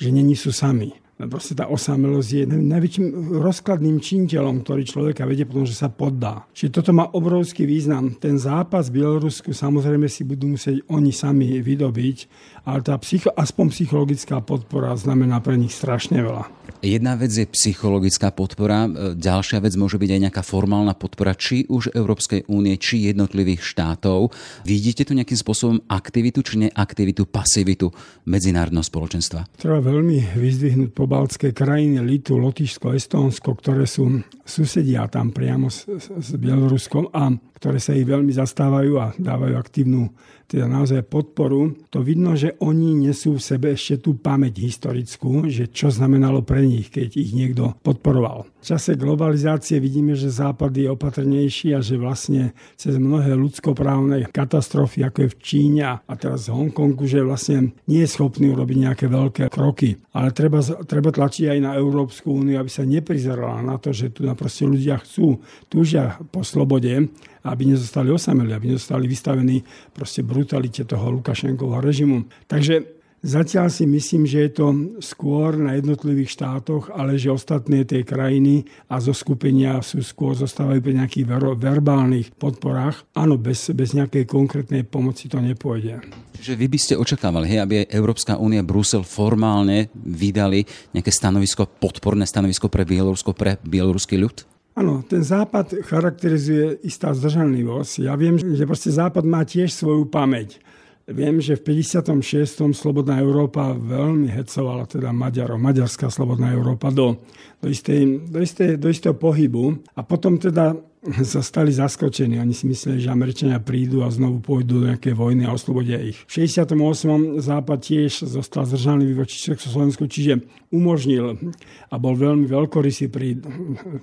že 0.00 0.08
není 0.10 0.34
sú 0.34 0.50
sami. 0.50 0.96
Proste 1.28 1.52
tá 1.52 1.68
osamelosť 1.68 2.30
je 2.32 2.44
najväčším 2.48 3.06
rozkladným 3.44 4.00
činiteľom, 4.00 4.64
ktorý 4.64 4.82
človeka 4.88 5.28
vedie 5.28 5.44
potom, 5.44 5.68
že 5.68 5.76
sa 5.76 5.92
poddá. 5.92 6.48
Čiže 6.56 6.80
toto 6.80 6.96
má 6.96 7.12
obrovský 7.12 7.68
význam. 7.68 8.16
Ten 8.16 8.40
zápas 8.40 8.88
v 8.88 9.04
Bielorusku 9.04 9.52
samozrejme 9.52 10.08
si 10.08 10.24
budú 10.24 10.56
musieť 10.56 10.80
oni 10.88 11.12
sami 11.12 11.60
vydobiť, 11.60 12.18
ale 12.64 12.80
tá 12.80 12.96
psycho, 13.04 13.28
aspoň 13.36 13.66
psychologická 13.68 14.40
podpora 14.40 14.96
znamená 14.96 15.44
pre 15.44 15.60
nich 15.60 15.76
strašne 15.76 16.24
veľa. 16.24 16.48
Jedna 16.80 17.12
vec 17.12 17.28
je 17.28 17.44
psychologická 17.44 18.32
podpora, 18.32 18.88
e, 18.88 19.12
ďalšia 19.12 19.60
vec 19.60 19.76
môže 19.76 20.00
byť 20.00 20.10
aj 20.16 20.20
nejaká 20.24 20.42
formálna 20.46 20.96
podpora, 20.96 21.36
či 21.36 21.68
už 21.68 21.92
Európskej 21.92 22.48
únie, 22.48 22.80
či 22.80 23.12
jednotlivých 23.12 23.60
štátov. 23.60 24.32
Vidíte 24.64 25.04
tu 25.04 25.12
nejakým 25.12 25.36
spôsobom 25.36 25.84
aktivitu, 25.92 26.40
či 26.40 26.68
neaktivitu, 26.68 27.28
pasivitu 27.28 27.92
medzinárodného 28.24 28.86
spoločenstva? 28.86 29.44
Treba 29.60 29.84
veľmi 29.84 30.40
vyzdvihnúť 30.40 30.90
pobaltské 31.10 31.50
krajiny, 31.50 31.98
Litu, 32.06 32.38
Lotyšsko, 32.38 32.94
Estónsko, 32.94 33.58
ktoré 33.58 33.82
sú 33.82 34.22
susedia 34.46 35.10
tam 35.10 35.34
priamo 35.34 35.66
s, 35.66 35.82
s 35.98 36.38
Bieloruskom 36.38 37.10
a 37.10 37.34
ktoré 37.58 37.82
sa 37.82 37.98
ich 37.98 38.06
veľmi 38.06 38.30
zastávajú 38.30 38.92
a 38.94 39.10
dávajú 39.18 39.58
aktívnu 39.58 40.06
teda 40.50 40.66
naozaj 40.66 41.06
podporu, 41.06 41.78
to 41.94 42.02
vidno, 42.02 42.34
že 42.34 42.58
oni 42.58 42.98
nesú 42.98 43.38
v 43.38 43.46
sebe 43.46 43.78
ešte 43.78 44.02
tú 44.02 44.18
pamäť 44.18 44.58
historickú, 44.58 45.46
že 45.46 45.70
čo 45.70 45.94
znamenalo 45.94 46.42
pre 46.42 46.66
nich, 46.66 46.90
keď 46.90 47.14
ich 47.14 47.30
niekto 47.30 47.78
podporoval. 47.86 48.50
V 48.60 48.64
čase 48.66 48.98
globalizácie 48.98 49.78
vidíme, 49.78 50.18
že 50.18 50.28
Západ 50.28 50.74
je 50.74 50.90
opatrnejší 50.90 51.72
a 51.72 51.80
že 51.80 51.96
vlastne 51.96 52.52
cez 52.74 52.98
mnohé 52.98 53.32
ľudskoprávne 53.38 54.26
katastrofy, 54.28 55.06
ako 55.06 55.18
je 55.24 55.32
v 55.32 55.40
Číne 55.40 55.82
a 56.02 56.12
teraz 56.18 56.50
v 56.50 56.58
Hongkongu, 56.58 57.06
že 57.06 57.22
vlastne 57.22 57.72
nie 57.86 58.02
je 58.02 58.10
schopný 58.10 58.50
urobiť 58.50 58.76
nejaké 58.90 59.06
veľké 59.06 59.48
kroky. 59.48 59.96
Ale 60.12 60.34
treba, 60.34 60.60
treba 60.84 61.14
tlačiť 61.14 61.46
aj 61.46 61.58
na 61.62 61.72
Európsku 61.78 62.36
úniu, 62.42 62.58
aby 62.58 62.68
sa 62.68 62.82
neprizerala 62.82 63.62
na 63.62 63.78
to, 63.78 63.94
že 63.94 64.10
tu 64.10 64.26
proste 64.34 64.66
ľudia 64.66 64.98
chcú, 64.98 65.40
túžia 65.70 66.18
po 66.34 66.42
slobode, 66.42 67.08
aby 67.44 67.62
nezostali 67.74 68.12
osameli, 68.12 68.52
aby 68.52 68.76
nezostali 68.76 69.08
vystavení 69.08 69.64
proste 69.92 70.22
brutalite 70.22 70.84
toho 70.84 71.10
Lukašenkovho 71.10 71.80
režimu. 71.80 72.24
Takže 72.46 73.00
Zatiaľ 73.20 73.68
si 73.68 73.84
myslím, 73.84 74.24
že 74.24 74.48
je 74.48 74.52
to 74.56 74.66
skôr 75.04 75.52
na 75.52 75.76
jednotlivých 75.76 76.40
štátoch, 76.40 76.88
ale 76.88 77.20
že 77.20 77.28
ostatné 77.28 77.84
tie 77.84 78.00
krajiny 78.00 78.64
a 78.88 78.96
zo 78.96 79.12
skupenia 79.12 79.76
sú 79.84 80.00
skôr 80.00 80.32
zostávajú 80.32 80.80
pri 80.80 81.04
nejakých 81.04 81.28
ver- 81.28 81.52
verbálnych 81.60 82.32
podporách. 82.40 83.04
Áno, 83.12 83.36
bez, 83.36 83.68
bez 83.76 83.92
nejakej 83.92 84.24
konkrétnej 84.24 84.88
pomoci 84.88 85.28
to 85.28 85.36
nepôjde. 85.36 86.00
Čiže 86.40 86.56
vy 86.56 86.66
by 86.72 86.78
ste 86.80 86.94
očakávali, 86.96 87.44
hej, 87.52 87.60
aby 87.60 87.84
Európska 87.92 88.40
únia, 88.40 88.64
Brusel 88.64 89.04
formálne 89.04 89.92
vydali 89.92 90.64
nejaké 90.96 91.12
stanovisko, 91.12 91.68
podporné 91.68 92.24
stanovisko 92.24 92.72
pre 92.72 92.88
Bielorusko, 92.88 93.36
pre 93.36 93.60
bieloruský 93.60 94.16
ľud? 94.16 94.49
Áno, 94.80 95.04
ten 95.04 95.20
západ 95.20 95.84
charakterizuje 95.84 96.80
istá 96.88 97.12
zdržanlivosť. 97.12 98.08
Ja 98.08 98.16
viem, 98.16 98.40
že 98.40 98.64
proste 98.64 98.88
západ 98.88 99.28
má 99.28 99.44
tiež 99.44 99.76
svoju 99.76 100.08
pamäť. 100.08 100.56
Viem, 101.04 101.36
že 101.36 101.60
v 101.60 101.84
56. 101.84 102.72
Slobodná 102.72 103.20
Európa 103.20 103.76
veľmi 103.76 104.32
hecovala 104.32 104.88
teda 104.88 105.12
Maďarov, 105.12 105.60
Maďarská 105.60 106.08
Slobodná 106.08 106.56
Európa 106.56 106.88
do, 106.88 107.20
do, 107.60 107.68
istej, 107.68 108.24
do, 108.24 108.40
istej, 108.40 108.80
do 108.80 108.88
istého 108.88 109.12
pohybu. 109.12 109.84
A 109.92 110.00
potom 110.00 110.40
teda 110.40 110.72
sa 111.32 111.40
stali 111.40 111.72
zaskočení. 111.72 112.36
Oni 112.36 112.52
si 112.52 112.68
mysleli, 112.68 113.00
že 113.00 113.08
Američania 113.08 113.56
prídu 113.56 114.04
a 114.04 114.12
znovu 114.12 114.44
pôjdu 114.44 114.84
do 114.84 114.86
nejakej 114.92 115.14
vojny 115.16 115.48
a 115.48 115.56
oslobodia 115.56 115.96
ich. 115.96 116.20
V 116.28 116.44
68. 116.44 117.40
Západ 117.40 117.78
tiež 117.80 118.28
zostal 118.28 118.68
zdržaný 118.68 119.16
voči 119.16 119.40
Československu, 119.52 120.04
čiže 120.04 120.44
umožnil 120.68 121.40
a 121.88 121.94
bol 121.96 122.12
veľmi 122.12 122.44
veľkorysý 122.44 123.08
pri 123.08 123.40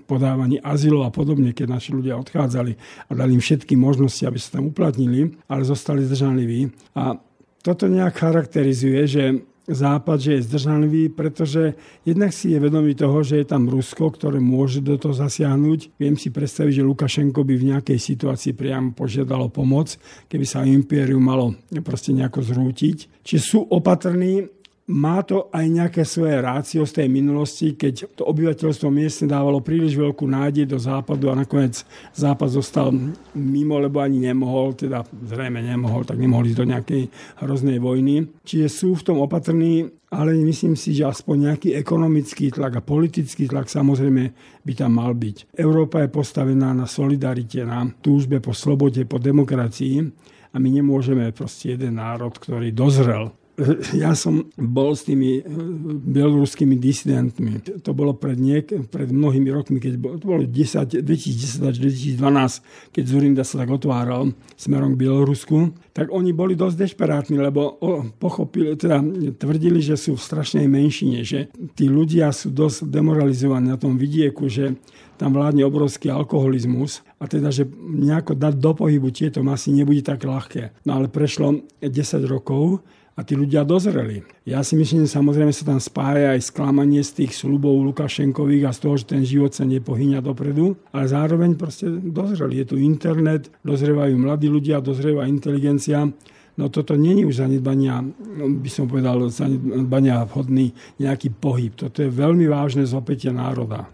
podávaní 0.09 0.57
azylov 0.57 1.05
a 1.05 1.11
podobne, 1.13 1.53
keď 1.53 1.77
naši 1.77 1.93
ľudia 1.93 2.17
odchádzali 2.17 2.73
a 3.07 3.11
dali 3.13 3.31
im 3.37 3.43
všetky 3.43 3.77
možnosti, 3.77 4.25
aby 4.25 4.39
sa 4.41 4.57
tam 4.57 4.73
uplatnili, 4.73 5.37
ale 5.45 5.61
zostali 5.69 6.01
zdržanliví. 6.01 6.73
A 6.97 7.21
toto 7.61 7.85
nejak 7.85 8.17
charakterizuje, 8.17 9.01
že 9.05 9.23
Západ, 9.67 10.23
že 10.23 10.39
je 10.39 10.47
zdržanlivý, 10.47 11.11
pretože 11.11 11.75
jednak 12.07 12.31
si 12.31 12.55
je 12.55 12.59
vedomý 12.63 12.95
toho, 12.95 13.19
že 13.19 13.43
je 13.43 13.51
tam 13.51 13.67
Rusko, 13.67 14.15
ktoré 14.15 14.39
môže 14.39 14.79
do 14.79 14.95
toho 14.95 15.11
zasiahnuť. 15.11 15.99
Viem 15.99 16.15
si 16.15 16.31
predstaviť, 16.31 16.79
že 16.79 16.87
Lukašenko 16.87 17.43
by 17.43 17.53
v 17.59 17.67
nejakej 17.75 17.99
situácii 17.99 18.55
priamo 18.55 18.95
požiadalo 18.95 19.51
pomoc, 19.51 19.99
keby 20.31 20.45
sa 20.47 20.63
impérium 20.63 21.19
malo 21.19 21.51
proste 21.83 22.15
nejako 22.15 22.47
zrútiť. 22.47 23.27
Čiže 23.27 23.43
sú 23.43 23.59
opatrní 23.67 24.56
má 24.87 25.19
to 25.19 25.51
aj 25.51 25.67
nejaké 25.67 26.01
svoje 26.07 26.39
rácio 26.39 26.87
z 26.87 27.03
tej 27.03 27.07
minulosti, 27.11 27.75
keď 27.75 28.07
to 28.15 28.23
obyvateľstvo 28.23 28.87
miestne 28.87 29.27
dávalo 29.27 29.59
príliš 29.59 29.99
veľkú 29.99 30.23
nádej 30.23 30.63
do 30.63 30.79
západu 30.79 31.27
a 31.27 31.35
nakoniec 31.35 31.83
západ 32.15 32.47
zostal 32.47 32.95
mimo, 33.35 33.75
lebo 33.83 33.99
ani 33.99 34.23
nemohol, 34.23 34.79
teda 34.79 35.03
zrejme 35.27 35.59
nemohol, 35.59 36.07
tak 36.07 36.15
nemohli 36.15 36.55
ísť 36.55 36.59
do 36.63 36.71
nejakej 36.71 37.03
hroznej 37.43 37.83
vojny. 37.83 38.31
Čiže 38.47 38.67
sú 38.71 38.95
v 38.95 39.05
tom 39.11 39.19
opatrní, 39.19 39.91
ale 40.07 40.39
myslím 40.39 40.79
si, 40.79 40.95
že 40.95 41.03
aspoň 41.03 41.51
nejaký 41.51 41.69
ekonomický 41.75 42.55
tlak 42.55 42.79
a 42.79 42.85
politický 42.85 43.51
tlak 43.51 43.67
samozrejme 43.67 44.31
by 44.63 44.71
tam 44.71 45.03
mal 45.03 45.11
byť. 45.11 45.51
Európa 45.59 46.07
je 46.07 46.15
postavená 46.15 46.71
na 46.71 46.87
solidarite, 46.87 47.59
na 47.67 47.83
túžbe 47.99 48.39
po 48.39 48.55
slobode, 48.55 49.03
po 49.03 49.19
demokracii 49.19 49.99
a 50.47 50.63
my 50.63 50.69
nemôžeme 50.71 51.27
proste 51.35 51.75
jeden 51.75 51.99
národ, 51.99 52.31
ktorý 52.31 52.71
dozrel 52.71 53.35
ja 54.03 54.13
som 54.13 54.53
bol 54.53 54.93
s 54.93 55.09
tými 55.09 55.41
eh, 55.41 55.45
bieloruskými 55.97 56.77
disidentmi. 56.77 57.81
To 57.81 57.91
bolo 57.97 58.13
pred, 58.13 58.37
niek- 58.37 58.85
pred 58.89 59.09
mnohými 59.09 59.49
rokmi, 59.49 59.81
keď 59.81 59.93
bolo, 59.97 60.15
to 60.21 60.25
bolo 60.29 60.43
10, 60.45 61.01
2010 61.01 61.65
až 61.65 61.75
2012, 61.81 62.93
keď 62.93 63.03
Zurinda 63.03 63.41
sa 63.41 63.65
tak 63.65 63.69
otváral 63.73 64.37
smerom 64.53 64.93
k 64.93 65.01
Bielorusku, 65.05 65.73
tak 65.91 66.13
oni 66.13 66.31
boli 66.33 66.53
dosť 66.53 66.75
dešperátni, 66.85 67.41
lebo 67.41 67.81
pochopili, 68.21 68.77
teda 68.77 69.01
tvrdili, 69.41 69.81
že 69.81 69.97
sú 69.97 70.13
v 70.13 70.21
strašnej 70.21 70.69
menšine, 70.69 71.25
že 71.25 71.49
tí 71.73 71.89
ľudia 71.89 72.29
sú 72.29 72.53
dosť 72.53 72.85
demoralizovaní 72.85 73.73
na 73.73 73.81
tom 73.81 73.97
vidieku, 73.97 74.45
že 74.45 74.77
tam 75.17 75.33
vládne 75.33 75.65
obrovský 75.65 76.13
alkoholizmus 76.13 77.01
a 77.17 77.25
teda, 77.25 77.49
že 77.49 77.65
nejako 77.81 78.37
dať 78.37 78.53
do 78.61 78.71
pohybu 78.77 79.09
tieto 79.09 79.41
masy 79.41 79.73
nebude 79.73 80.05
tak 80.05 80.21
ľahké. 80.21 80.85
No 80.85 81.01
ale 81.01 81.09
prešlo 81.09 81.65
10 81.81 81.89
rokov 82.29 82.85
a 83.17 83.25
tí 83.25 83.33
ľudia 83.33 83.65
dozreli. 83.65 84.21
Ja 84.45 84.61
si 84.61 84.77
myslím, 84.77 85.09
že 85.09 85.17
samozrejme 85.17 85.49
sa 85.49 85.65
tam 85.65 85.81
spája 85.81 86.37
aj 86.37 86.53
sklamanie 86.53 87.01
z 87.01 87.25
tých 87.25 87.33
slubov 87.33 87.81
Lukašenkových 87.81 88.69
a 88.69 88.75
z 88.77 88.79
toho, 88.85 88.95
že 89.01 89.09
ten 89.09 89.25
život 89.25 89.57
sa 89.57 89.65
nepohyňa 89.65 90.21
dopredu, 90.21 90.77
ale 90.93 91.09
zároveň 91.09 91.57
proste 91.57 91.89
dozreli. 91.89 92.61
Je 92.61 92.69
tu 92.69 92.75
internet, 92.77 93.49
dozrievajú 93.65 94.13
mladí 94.21 94.47
ľudia, 94.53 94.85
dozrieva 94.85 95.25
inteligencia. 95.25 96.05
No 96.57 96.69
toto 96.69 96.93
není 96.93 97.25
už 97.25 97.41
zanedbania, 97.41 98.05
by 98.37 98.69
som 98.69 98.85
povedal, 98.85 99.33
zanedbania 99.33 100.25
vhodný 100.29 100.73
nejaký 101.01 101.33
pohyb. 101.33 101.73
Toto 101.73 102.05
je 102.05 102.13
veľmi 102.13 102.45
vážne 102.45 102.85
zopätie 102.85 103.33
národa. 103.33 103.89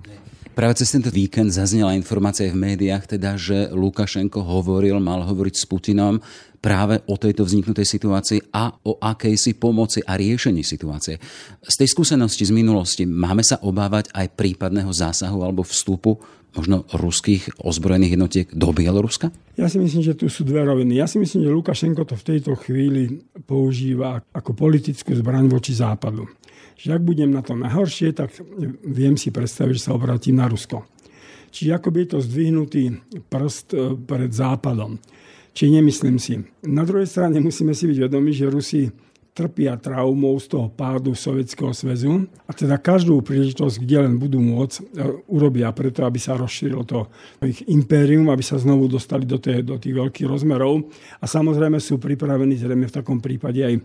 Práve 0.54 0.78
cez 0.78 0.94
tento 0.94 1.10
víkend 1.10 1.50
zaznela 1.50 1.98
informácia 1.98 2.46
v 2.54 2.78
médiách, 2.78 3.18
teda, 3.18 3.34
že 3.34 3.74
Lukašenko 3.74 4.46
hovoril, 4.46 5.02
mal 5.02 5.26
hovoriť 5.26 5.56
s 5.58 5.66
Putinom 5.66 6.22
práve 6.62 7.02
o 7.10 7.18
tejto 7.18 7.42
vzniknutej 7.42 7.82
situácii 7.82 8.54
a 8.54 8.70
o 8.70 9.02
akejsi 9.02 9.58
pomoci 9.58 10.06
a 10.06 10.14
riešení 10.14 10.62
situácie. 10.62 11.18
Z 11.58 11.74
tej 11.74 11.90
skúsenosti 11.90 12.46
z 12.46 12.54
minulosti 12.54 13.02
máme 13.10 13.42
sa 13.42 13.66
obávať 13.66 14.14
aj 14.14 14.30
prípadného 14.38 14.94
zásahu 14.94 15.42
alebo 15.42 15.66
vstupu 15.66 16.22
možno 16.54 16.86
ruských 16.94 17.58
ozbrojených 17.58 18.14
jednotiek 18.14 18.48
do 18.54 18.70
Bieloruska? 18.70 19.34
Ja 19.58 19.66
si 19.66 19.82
myslím, 19.82 20.06
že 20.06 20.14
tu 20.14 20.30
sú 20.30 20.46
dve 20.46 20.62
roviny. 20.62 21.02
Ja 21.02 21.10
si 21.10 21.18
myslím, 21.18 21.50
že 21.50 21.50
Lukašenko 21.50 22.06
to 22.06 22.14
v 22.14 22.28
tejto 22.30 22.54
chvíli 22.62 23.26
používa 23.50 24.22
ako 24.30 24.54
politickú 24.54 25.18
zbraň 25.18 25.50
voči 25.50 25.74
západu 25.74 26.30
že 26.78 26.94
ak 26.94 27.02
budem 27.02 27.32
na 27.32 27.42
to 27.46 27.54
najhoršie, 27.54 28.14
tak 28.14 28.34
viem 28.84 29.18
si 29.18 29.30
predstaviť, 29.30 29.74
že 29.78 29.86
sa 29.90 29.96
obratím 29.98 30.42
na 30.42 30.50
Rusko. 30.50 30.86
Čiže 31.54 31.72
ako 31.78 31.90
by 31.94 31.98
je 32.02 32.10
to 32.10 32.20
zdvihnutý 32.26 32.84
prst 33.30 33.68
e, 33.78 33.94
pred 33.94 34.34
západom. 34.34 34.98
Či 35.54 35.70
nemyslím 35.70 36.18
si. 36.18 36.42
Na 36.66 36.82
druhej 36.82 37.06
strane 37.06 37.38
musíme 37.38 37.78
si 37.78 37.86
byť 37.86 38.10
vedomi, 38.10 38.34
že 38.34 38.50
Rusi 38.50 38.90
trpia 39.34 39.74
traumou 39.82 40.38
z 40.38 40.46
toho 40.46 40.70
pádu 40.70 41.18
Sovietskeho 41.18 41.74
zväzu 41.74 42.30
a 42.46 42.54
teda 42.54 42.78
každú 42.78 43.18
príležitosť, 43.26 43.82
kde 43.82 43.98
len 44.06 44.14
budú 44.22 44.38
môcť, 44.38 44.78
e, 44.78 44.82
urobia 45.26 45.74
preto, 45.74 46.06
aby 46.06 46.22
sa 46.22 46.38
rozšírilo 46.38 46.86
to 46.86 47.10
ich 47.42 47.66
impérium, 47.66 48.30
aby 48.30 48.46
sa 48.46 48.62
znovu 48.62 48.86
dostali 48.86 49.26
do, 49.26 49.42
tej, 49.42 49.66
do 49.66 49.82
tých 49.82 49.98
veľkých 49.98 50.30
rozmerov 50.30 50.86
a 51.18 51.26
samozrejme 51.26 51.82
sú 51.82 51.98
pripravení 51.98 52.62
zrejme 52.62 52.86
v 52.86 52.96
takom 53.02 53.18
prípade 53.18 53.66
aj 53.66 53.76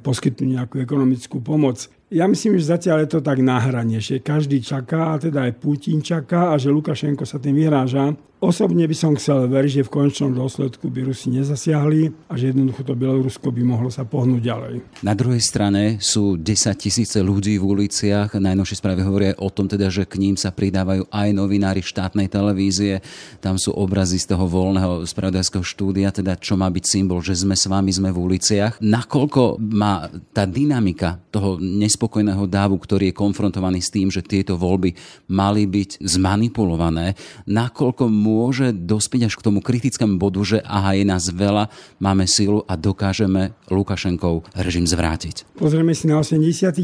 poskytnúť 0.00 0.48
nejakú 0.48 0.76
ekonomickú 0.78 1.42
pomoc. 1.42 1.90
Ja 2.12 2.28
myslím, 2.28 2.60
že 2.60 2.68
zatiaľ 2.76 3.08
je 3.08 3.16
to 3.16 3.20
tak 3.24 3.40
na 3.40 3.56
hrane, 3.56 3.96
že 3.96 4.20
každý 4.20 4.60
čaká, 4.60 5.16
a 5.16 5.20
teda 5.20 5.48
aj 5.48 5.56
Putin 5.56 6.04
čaká 6.04 6.52
a 6.52 6.60
že 6.60 6.68
Lukašenko 6.68 7.24
sa 7.24 7.40
tým 7.40 7.56
vyhráža. 7.56 8.12
Osobne 8.42 8.90
by 8.90 8.96
som 8.98 9.14
chcel 9.14 9.46
veriť, 9.46 9.70
že 9.70 9.86
v 9.86 9.94
končnom 10.02 10.34
dôsledku 10.34 10.90
by 10.90 11.06
Rusi 11.06 11.30
nezasiahli 11.30 12.10
a 12.26 12.34
že 12.34 12.50
jednoducho 12.50 12.82
to 12.82 12.98
Bielorusko 12.98 13.54
by 13.54 13.62
mohlo 13.62 13.86
sa 13.86 14.02
pohnúť 14.02 14.42
ďalej. 14.42 14.74
Na 15.06 15.14
druhej 15.14 15.38
strane 15.38 16.02
sú 16.02 16.34
10 16.34 16.74
tisíce 16.74 17.22
ľudí 17.22 17.54
v 17.62 17.86
uliciach. 17.86 18.34
Najnovšie 18.34 18.82
správy 18.82 19.06
hovoria 19.06 19.38
o 19.38 19.46
tom, 19.46 19.70
teda, 19.70 19.86
že 19.94 20.10
k 20.10 20.18
ním 20.18 20.34
sa 20.34 20.50
pridávajú 20.50 21.06
aj 21.06 21.28
novinári 21.30 21.86
štátnej 21.86 22.26
televízie. 22.26 22.98
Tam 23.38 23.54
sú 23.62 23.78
obrazy 23.78 24.18
z 24.18 24.34
toho 24.34 24.50
voľného 24.50 25.06
spravodajského 25.06 25.62
štúdia, 25.62 26.10
teda 26.10 26.34
čo 26.34 26.58
má 26.58 26.66
byť 26.66 26.82
symbol, 26.82 27.22
že 27.22 27.38
sme 27.38 27.54
s 27.54 27.70
vami, 27.70 27.94
sme 27.94 28.10
v 28.10 28.26
uliciach. 28.26 28.82
Nakoľko 28.82 29.62
má 29.70 30.10
tá 30.34 30.50
dynamika 30.50 31.22
toho 31.30 31.62
nespokojného 32.02 32.50
dávu, 32.50 32.82
ktorý 32.82 33.14
je 33.14 33.20
konfrontovaný 33.22 33.78
s 33.78 33.94
tým, 33.94 34.10
že 34.10 34.26
tieto 34.26 34.58
voľby 34.58 34.98
mali 35.30 35.70
byť 35.70 36.02
zmanipulované, 36.02 37.14
nakoľko 37.46 38.10
môže 38.10 38.74
dospieť 38.74 39.30
až 39.30 39.38
k 39.38 39.46
tomu 39.46 39.62
kritickému 39.62 40.18
bodu, 40.18 40.42
že 40.42 40.58
aha, 40.66 40.98
je 40.98 41.06
nás 41.06 41.30
veľa, 41.30 41.70
máme 42.02 42.26
silu 42.26 42.66
a 42.66 42.74
dokážeme 42.74 43.54
Lukašenkov 43.70 44.50
režim 44.58 44.82
zvrátiť. 44.82 45.46
Pozrieme 45.54 45.94
si 45.94 46.10
na 46.10 46.18
89. 46.18 46.82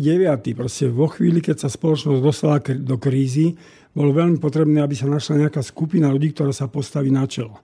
Proste 0.55 0.87
vo 0.87 1.11
chvíli, 1.11 1.43
keď 1.43 1.67
sa 1.67 1.69
spoločnosť 1.69 2.23
dostala 2.23 2.63
do 2.63 2.95
krízy, 2.95 3.59
bolo 3.91 4.15
veľmi 4.15 4.39
potrebné, 4.39 4.79
aby 4.87 4.95
sa 4.95 5.11
našla 5.11 5.51
nejaká 5.51 5.67
skupina 5.67 6.15
ľudí, 6.15 6.31
ktorá 6.31 6.55
sa 6.55 6.71
postaví 6.71 7.11
na 7.11 7.27
čelo 7.27 7.59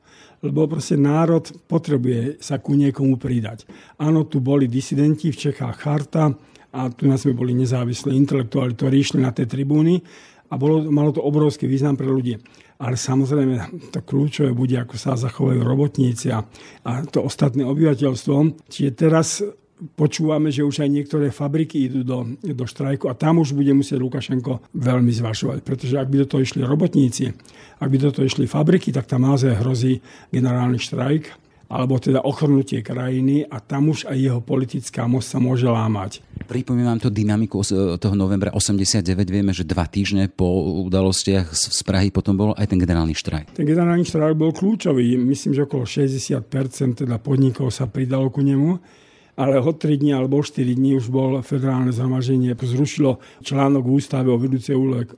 lebo 0.45 0.69
proste 0.69 1.01
národ 1.01 1.41
potrebuje 1.65 2.37
sa 2.37 2.61
ku 2.61 2.77
niekomu 2.77 3.17
pridať. 3.17 3.65
Áno, 3.97 4.29
tu 4.29 4.45
boli 4.45 4.69
disidenti 4.69 5.33
v 5.33 5.41
Čechách 5.41 5.81
Charta, 5.81 6.37
a 6.75 6.91
tu 6.91 7.07
nás 7.07 7.23
sme 7.23 7.39
boli 7.39 7.55
nezávislí 7.55 8.11
intelektuáli, 8.11 8.75
ktorí 8.75 8.97
išli 8.99 9.23
na 9.23 9.31
tie 9.31 9.47
tribúny 9.47 10.03
a 10.51 10.59
bolo, 10.59 10.83
malo 10.91 11.15
to 11.15 11.23
obrovský 11.23 11.71
význam 11.71 11.95
pre 11.95 12.11
ľudí. 12.11 12.35
Ale 12.83 12.99
samozrejme, 12.99 13.55
to 13.95 14.03
kľúčové 14.03 14.51
bude, 14.51 14.75
ako 14.75 14.99
sa 14.99 15.15
zachovajú 15.15 15.63
robotníci 15.63 16.35
a, 16.35 16.43
a 16.83 16.91
to 17.07 17.23
ostatné 17.23 17.63
obyvateľstvo. 17.63 18.67
Čiže 18.67 18.91
teraz 18.99 19.47
počúvame, 19.95 20.51
že 20.51 20.67
už 20.67 20.83
aj 20.83 20.91
niektoré 20.91 21.31
fabriky 21.31 21.87
idú 21.87 22.03
do, 22.03 22.19
do 22.43 22.65
štrajku 22.67 23.07
a 23.07 23.19
tam 23.19 23.43
už 23.43 23.55
bude 23.55 23.71
musieť 23.75 24.03
Lukašenko 24.03 24.75
veľmi 24.75 25.11
zvažovať, 25.15 25.63
pretože 25.63 25.95
ak 25.99 26.11
by 26.11 26.17
do 26.25 26.27
toho 26.27 26.41
išli 26.43 26.63
robotníci, 26.63 27.31
ak 27.79 27.89
by 27.91 27.97
do 27.99 28.11
toho 28.15 28.27
išli 28.27 28.51
fabriky, 28.51 28.91
tak 28.95 29.07
tam 29.07 29.27
naozaj 29.27 29.63
hrozí 29.63 29.99
generálny 30.31 30.79
štrajk 30.79 31.44
alebo 31.69 31.97
teda 31.97 32.21
ochrnutie 32.23 32.85
krajiny 32.85 33.49
a 33.49 33.59
tam 33.61 33.91
už 33.91 34.07
aj 34.07 34.19
jeho 34.19 34.41
politická 34.45 35.09
moc 35.09 35.25
sa 35.25 35.41
môže 35.41 35.65
lámať. 35.65 36.21
Pripomínam 36.45 37.01
to 37.01 37.09
dynamiku 37.09 37.65
toho 37.97 38.15
novembra 38.17 38.53
89. 38.53 39.05
Vieme, 39.29 39.53
že 39.57 39.65
dva 39.65 39.89
týždne 39.89 40.29
po 40.29 40.47
udalostiach 40.85 41.57
z 41.57 41.81
Prahy 41.83 42.13
potom 42.13 42.37
bol 42.37 42.51
aj 42.55 42.69
ten 42.69 42.79
generálny 42.79 43.17
štrajk. 43.17 43.57
Ten 43.57 43.67
generálny 43.67 44.05
štrajk 44.05 44.37
bol 44.37 44.53
kľúčový. 44.53 45.17
Myslím, 45.17 45.57
že 45.57 45.65
okolo 45.65 45.89
60% 45.89 47.05
teda 47.07 47.17
podnikov 47.19 47.73
sa 47.73 47.89
pridalo 47.89 48.29
ku 48.29 48.45
nemu 48.45 49.03
ale 49.35 49.59
o 49.59 49.73
3 49.75 49.99
dní 49.99 50.15
alebo 50.15 50.43
4 50.43 50.63
dní 50.79 50.95
už 50.95 51.11
bol 51.11 51.43
federálne 51.43 51.91
zhromaždenie, 51.91 52.55
zrušilo 52.55 53.19
článok 53.43 53.83
v 53.83 53.95
ústave 53.99 54.31
o 54.31 54.39
vedúcej 54.39 54.79
úle 54.79 55.11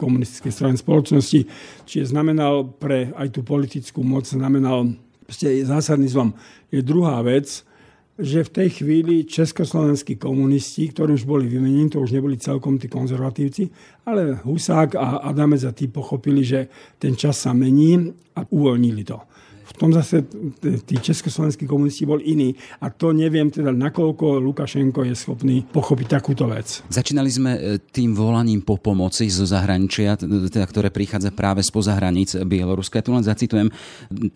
komunistickej 0.00 0.52
strany 0.52 0.76
spoločnosti, 0.80 1.44
čiže 1.84 2.12
znamenal 2.16 2.64
pre 2.64 3.12
aj 3.12 3.36
tú 3.36 3.44
politickú 3.44 4.00
moc, 4.00 4.24
znamenal 4.24 4.96
proste 5.30 5.46
zásadný 5.62 6.10
zlom. 6.10 6.34
Je 6.74 6.82
druhá 6.82 7.22
vec, 7.22 7.62
že 8.18 8.42
v 8.42 8.50
tej 8.50 8.82
chvíli 8.82 9.30
československí 9.30 10.18
komunisti, 10.18 10.90
ktorí 10.90 11.14
už 11.14 11.24
boli 11.24 11.46
vymenení, 11.46 11.86
to 11.86 12.02
už 12.02 12.18
neboli 12.18 12.34
celkom 12.34 12.82
tí 12.82 12.90
konzervatívci, 12.90 13.70
ale 14.10 14.42
Husák 14.42 14.98
a 14.98 15.22
Adamec 15.30 15.62
a 15.62 15.70
tí 15.70 15.86
pochopili, 15.86 16.42
že 16.42 16.66
ten 16.98 17.14
čas 17.14 17.38
sa 17.38 17.54
mení 17.54 18.10
a 18.34 18.42
uvoľnili 18.42 19.06
to. 19.06 19.22
Tom 19.80 19.96
zase 19.96 20.28
tí 20.60 21.00
československí 21.00 21.64
komunisti 21.64 22.04
boli 22.04 22.36
iní 22.36 22.52
a 22.84 22.92
to 22.92 23.16
neviem 23.16 23.48
teda, 23.48 23.72
nakoľko 23.72 24.36
Lukašenko 24.36 25.08
je 25.08 25.14
schopný 25.16 25.56
pochopiť 25.72 26.20
takúto 26.20 26.44
vec. 26.52 26.84
Začínali 26.92 27.32
sme 27.32 27.52
e, 27.56 27.60
tým 27.80 28.12
volaním 28.12 28.60
po 28.60 28.76
pomoci 28.76 29.32
zo 29.32 29.48
zahraničia, 29.48 30.20
teda, 30.20 30.68
ktoré 30.68 30.92
prichádza 30.92 31.32
práve 31.32 31.64
spoza 31.64 31.96
hraníc 31.96 32.36
Bieloruska. 32.44 33.00
Ja 33.00 33.06
tu 33.08 33.16
len 33.16 33.24
zacitujem, 33.24 33.72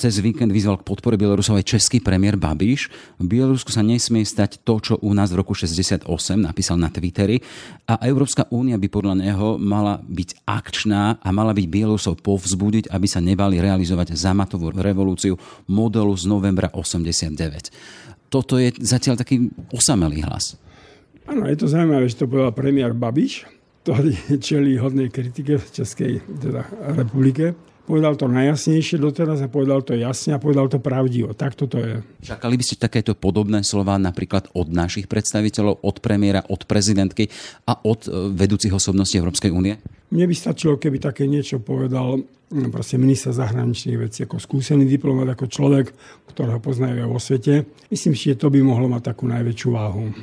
cez 0.01 0.17
víkend 0.25 0.49
vyzval 0.49 0.81
k 0.81 0.89
podpore 0.89 1.21
Bielorusov 1.21 1.61
aj 1.61 1.77
český 1.77 2.01
premiér 2.01 2.41
Babiš. 2.41 2.89
V 3.21 3.27
Bielorusku 3.29 3.69
sa 3.69 3.85
nesmie 3.85 4.25
stať 4.25 4.65
to, 4.65 4.81
čo 4.81 4.95
u 5.05 5.13
nás 5.13 5.29
v 5.29 5.45
roku 5.45 5.53
68 5.53 6.09
napísal 6.41 6.81
na 6.81 6.89
Twitteri 6.89 7.45
a 7.85 8.01
Európska 8.01 8.49
únia 8.49 8.81
by 8.81 8.89
podľa 8.89 9.15
neho 9.21 9.61
mala 9.61 10.01
byť 10.01 10.49
akčná 10.49 11.21
a 11.21 11.29
mala 11.37 11.53
byť 11.53 11.67
Bielorusov 11.69 12.25
povzbudiť, 12.25 12.89
aby 12.89 13.05
sa 13.05 13.21
nebali 13.21 13.61
realizovať 13.61 14.17
zamatovú 14.17 14.73
revolúciu 14.73 15.34
revolúciu 15.35 15.63
modelu 15.69 16.15
z 16.17 16.25
novembra 16.27 16.69
89. 16.71 18.31
Toto 18.31 18.59
je 18.59 18.75
zatiaľ 18.83 19.19
taký 19.21 19.51
osamelý 19.71 20.27
hlas. 20.27 20.59
Áno, 21.25 21.49
je 21.49 21.57
to 21.57 21.71
zaujímavé, 21.71 22.05
že 22.11 22.21
to 22.21 22.29
povedal 22.29 22.53
premiér 22.53 22.93
Babiš, 22.93 23.49
ktorý 23.85 24.13
čelí 24.47 24.77
hodnej 24.77 25.09
kritike 25.09 25.57
v 25.57 25.67
Českej 25.71 26.13
teda, 26.21 26.69
republike. 26.99 27.55
Povedal 27.85 28.17
to 28.17 28.33
najjasnejšie 28.33 28.97
doteraz 28.97 29.45
a 29.45 29.53
povedal 29.53 29.85
to 29.85 29.93
jasne 29.93 30.33
a 30.33 30.41
povedal 30.41 30.73
to 30.73 30.81
pravdivo. 30.81 31.37
Tak 31.37 31.53
toto 31.53 31.77
je. 31.77 32.01
Čakali 32.25 32.57
by 32.57 32.65
ste 32.65 32.81
takéto 32.81 33.13
podobné 33.13 33.61
slova 33.61 34.01
napríklad 34.01 34.49
od 34.57 34.73
našich 34.73 35.05
predstaviteľov, 35.05 35.85
od 35.85 35.97
premiéra, 36.01 36.49
od 36.49 36.65
prezidentky 36.65 37.29
a 37.69 37.77
od 37.85 38.09
e, 38.09 38.33
vedúcich 38.33 38.73
osobností 38.73 39.21
Európskej 39.21 39.53
únie? 39.53 39.77
Mne 40.13 40.25
by 40.29 40.35
stačilo, 40.37 40.77
keby 40.77 41.01
také 41.01 41.25
niečo 41.25 41.63
povedal 41.63 42.21
No, 42.55 42.71
proste 42.71 43.01
minister 43.03 43.35
zahraničných 43.35 43.99
vecí 43.99 44.23
ako 44.23 44.39
skúsený 44.39 44.87
diplomat, 44.87 45.35
ako 45.35 45.51
človek, 45.51 45.91
ktorého 46.31 46.63
poznajú 46.63 47.03
aj 47.03 47.11
vo 47.11 47.19
svete. 47.19 47.67
Myslím 47.91 48.15
si, 48.15 48.31
že 48.31 48.39
to 48.39 48.47
by 48.47 48.63
mohlo 48.63 48.87
mať 48.87 49.11
takú 49.11 49.27
najväčšiu 49.27 49.69
váhu. 49.75 50.15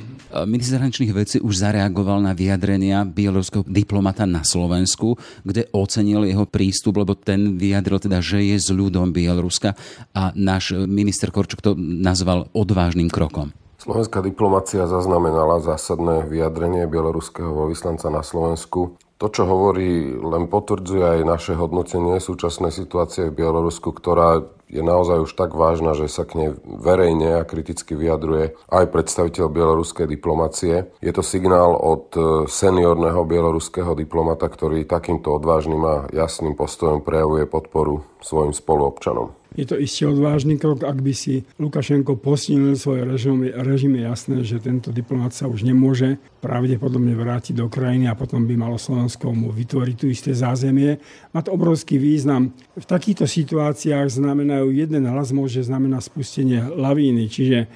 Minister 0.48 0.80
zahraničných 0.80 1.12
vecí 1.12 1.36
už 1.44 1.60
zareagoval 1.60 2.24
na 2.24 2.32
vyjadrenia 2.32 3.04
bieloruského 3.04 3.68
diplomata 3.68 4.24
na 4.24 4.48
Slovensku, 4.48 5.20
kde 5.44 5.68
ocenil 5.76 6.24
jeho 6.24 6.48
prístup, 6.48 7.04
lebo 7.04 7.12
ten 7.12 7.60
vyjadril 7.60 8.00
teda, 8.00 8.24
že 8.24 8.40
je 8.40 8.56
s 8.56 8.72
ľudom 8.72 9.12
Bieloruska 9.12 9.76
a 10.16 10.32
náš 10.32 10.72
minister 10.88 11.28
Korčuk 11.28 11.60
to 11.60 11.76
nazval 11.76 12.48
odvážnym 12.56 13.12
krokom. 13.12 13.52
Slovenská 13.82 14.22
diplomácia 14.22 14.86
zaznamenala 14.86 15.58
zásadné 15.58 16.30
vyjadrenie 16.30 16.86
bieloruského 16.88 17.66
vyslanca 17.66 18.08
na 18.08 18.22
Slovensku 18.22 18.94
to, 19.22 19.30
čo 19.30 19.46
hovorí, 19.46 20.18
len 20.18 20.50
potvrdzuje 20.50 21.04
aj 21.06 21.20
naše 21.22 21.52
hodnotenie 21.54 22.18
súčasnej 22.18 22.74
situácie 22.74 23.30
v 23.30 23.38
Bielorusku, 23.38 23.94
ktorá 23.94 24.42
je 24.66 24.82
naozaj 24.82 25.28
už 25.28 25.32
tak 25.38 25.54
vážna, 25.54 25.94
že 25.94 26.10
sa 26.10 26.26
k 26.26 26.34
nej 26.34 26.50
verejne 26.64 27.38
a 27.38 27.46
kriticky 27.46 27.94
vyjadruje 27.94 28.58
aj 28.66 28.90
predstaviteľ 28.90 29.46
bieloruskej 29.46 30.10
diplomacie. 30.10 30.90
Je 30.98 31.12
to 31.14 31.22
signál 31.22 31.76
od 31.76 32.10
e, 32.16 32.20
seniorného 32.48 33.22
bieloruského 33.22 33.92
diplomata, 33.94 34.48
ktorý 34.48 34.88
takýmto 34.88 35.36
odvážnym 35.38 35.82
a 35.84 35.94
jasným 36.10 36.56
postojom 36.56 37.04
prejavuje 37.04 37.44
podporu 37.46 38.02
svojim 38.24 38.56
spoluobčanom. 38.56 39.41
Je 39.52 39.68
to 39.68 39.76
isté 39.76 40.08
odvážny 40.08 40.56
krok, 40.56 40.80
ak 40.82 40.98
by 41.04 41.12
si 41.12 41.44
Lukašenko 41.60 42.16
posilnil 42.16 42.76
svoj 42.76 43.04
režim. 43.04 43.44
Režim 43.44 43.92
je 44.00 44.02
jasné, 44.02 44.36
že 44.42 44.62
tento 44.64 44.88
diplomat 44.88 45.36
sa 45.36 45.44
už 45.44 45.68
nemôže 45.68 46.16
pravdepodobne 46.40 47.12
vrátiť 47.12 47.60
do 47.60 47.68
krajiny 47.68 48.08
a 48.08 48.16
potom 48.16 48.48
by 48.48 48.54
malo 48.56 48.80
Slovensko 48.80 49.30
mu 49.36 49.52
vytvoriť 49.52 49.96
tu 49.96 50.08
isté 50.08 50.32
zázemie. 50.32 50.96
Má 51.36 51.44
to 51.44 51.52
obrovský 51.52 52.00
význam. 52.00 52.56
V 52.74 52.86
takýchto 52.88 53.28
situáciách 53.28 54.08
znamenajú 54.08 54.72
jeden 54.72 55.04
hlas 55.04 55.30
môže 55.36 55.60
znamená 55.60 56.00
spustenie 56.00 56.64
lavíny, 56.72 57.28
čiže 57.28 57.68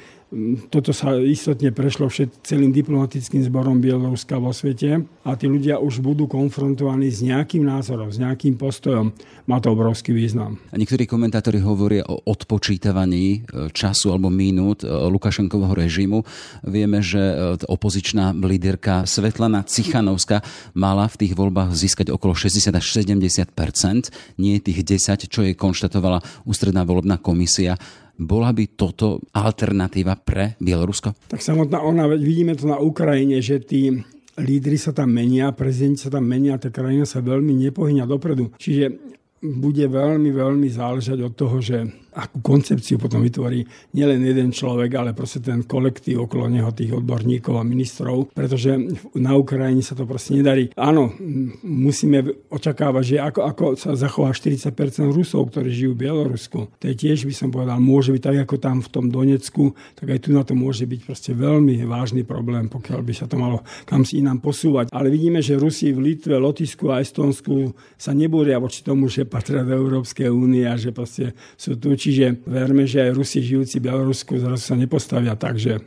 toto 0.75 0.91
sa 0.91 1.15
istotne 1.23 1.71
prešlo 1.71 2.11
všet, 2.11 2.43
celým 2.43 2.75
diplomatickým 2.75 3.47
zborom 3.47 3.79
Bieloruska 3.79 4.43
vo 4.43 4.51
svete 4.51 5.07
a 5.23 5.31
tí 5.39 5.47
ľudia 5.47 5.79
už 5.79 6.03
budú 6.03 6.27
konfrontovaní 6.27 7.15
s 7.15 7.23
nejakým 7.23 7.62
názorom, 7.62 8.11
s 8.11 8.19
nejakým 8.19 8.59
postojom. 8.59 9.15
Má 9.47 9.62
to 9.62 9.71
obrovský 9.71 10.11
význam. 10.11 10.59
A 10.75 10.83
niektorí 10.83 11.07
komentátori 11.07 11.62
hovoria 11.62 12.03
o 12.11 12.19
odpočítavaní 12.27 13.27
e, 13.31 13.71
času 13.71 14.11
alebo 14.11 14.27
minút 14.27 14.83
e, 14.83 14.91
Lukašenkovho 14.91 15.79
režimu. 15.79 16.27
Vieme, 16.67 17.07
že 17.07 17.23
e, 17.23 17.35
opozičná 17.62 18.35
líderka 18.35 19.07
Svetlana 19.07 19.62
Cichanovská 19.62 20.43
mala 20.75 21.07
v 21.07 21.23
tých 21.23 21.39
voľbách 21.39 21.71
získať 21.71 22.11
okolo 22.11 22.35
60 22.35 22.75
až 22.75 22.87
70% 22.99 24.11
nie 24.43 24.59
tých 24.59 24.83
10, 24.83 25.31
čo 25.31 25.47
jej 25.47 25.55
konštatovala 25.55 26.19
ústredná 26.43 26.83
volebná 26.83 27.15
komisia. 27.15 27.79
Bola 28.17 28.53
by 28.57 28.65
toto 28.73 29.21
alternatíva 29.37 30.17
pre 30.17 30.57
Bielorusko? 30.57 31.13
Tak 31.29 31.45
samotná 31.45 31.85
ona, 31.85 32.09
vidíme 32.09 32.57
to 32.57 32.65
na 32.65 32.81
Ukrajine, 32.81 33.45
že 33.45 33.61
tí 33.61 33.93
lídry 34.41 34.77
sa 34.81 34.93
tam 34.93 35.13
menia, 35.13 35.53
prezidenti 35.53 36.05
sa 36.05 36.11
tam 36.13 36.25
menia, 36.25 36.61
tá 36.61 36.73
krajina 36.73 37.05
sa 37.05 37.25
veľmi 37.25 37.53
nepohyňa 37.69 38.05
dopredu. 38.09 38.53
Čiže 38.57 39.17
bude 39.41 39.85
veľmi, 39.85 40.33
veľmi 40.33 40.69
záležať 40.73 41.19
od 41.21 41.33
toho, 41.37 41.57
že 41.61 41.85
akú 42.17 42.41
koncepciu 42.41 42.97
potom 42.97 43.21
vytvorí 43.21 43.63
nielen 43.93 44.25
jeden 44.25 44.51
človek, 44.51 44.91
ale 44.97 45.13
proste 45.13 45.45
ten 45.45 45.69
kolektív 45.69 46.25
okolo 46.25 46.49
neho, 46.49 46.73
tých 46.73 46.97
odborníkov 46.97 47.61
a 47.61 47.65
ministrov, 47.65 48.33
pretože 48.33 48.73
na 49.21 49.37
Ukrajine 49.37 49.85
sa 49.85 49.93
to 49.93 50.09
proste 50.09 50.41
nedarí. 50.41 50.73
Áno, 50.75 51.13
musíme 51.63 52.49
očakávať, 52.49 53.05
že 53.05 53.17
ako, 53.21 53.41
ako 53.45 53.65
sa 53.77 53.93
zachová 53.93 54.33
40% 54.33 54.73
Rusov, 55.13 55.53
ktorí 55.53 55.69
žijú 55.69 55.93
v 55.93 56.09
Bielorusku. 56.09 56.73
To 56.81 56.85
je 56.89 56.97
tiež, 56.97 57.29
by 57.29 57.35
som 57.37 57.49
povedal, 57.53 57.77
môže 57.79 58.11
byť 58.17 58.23
tak, 58.25 58.37
ako 58.49 58.57
tam 58.57 58.77
v 58.81 58.89
tom 58.89 59.07
Donecku, 59.13 59.77
tak 59.95 60.17
aj 60.17 60.19
tu 60.25 60.33
na 60.33 60.43
to 60.43 60.57
môže 60.57 60.89
byť 60.89 61.01
proste 61.05 61.31
veľmi 61.37 61.85
vážny 61.85 62.25
problém, 62.25 62.73
pokiaľ 62.73 63.01
by 63.05 63.13
sa 63.13 63.29
to 63.29 63.37
malo 63.37 63.61
kam 63.85 64.03
si 64.07 64.23
inám 64.23 64.41
posúvať. 64.41 64.91
Ale 64.95 65.13
vidíme, 65.13 65.43
že 65.43 65.59
Rusi 65.59 65.93
v 65.93 66.13
Litve, 66.13 66.39
Lotisku 66.39 66.91
a 66.91 67.03
Estonsku 67.03 67.75
sa 67.99 68.17
nebúria 68.17 68.57
voči 68.59 68.81
tomu, 68.81 69.11
že 69.11 69.29
patria 69.29 69.67
do 69.67 69.75
Európskej 69.75 70.31
únie 70.31 70.65
a 70.65 70.79
že 70.79 70.95
proste 70.95 71.37
sú 71.59 71.77
tu 71.77 71.93
Čiže 72.07 72.47
verme, 72.47 72.87
že 72.87 73.03
aj 73.03 73.19
Rusi 73.19 73.42
žijúci 73.42 73.83
v 73.83 73.90
Bielorusku 73.90 74.38
zrazu 74.38 74.62
sa 74.62 74.79
nepostavia 74.79 75.35
tak, 75.35 75.59
že 75.59 75.83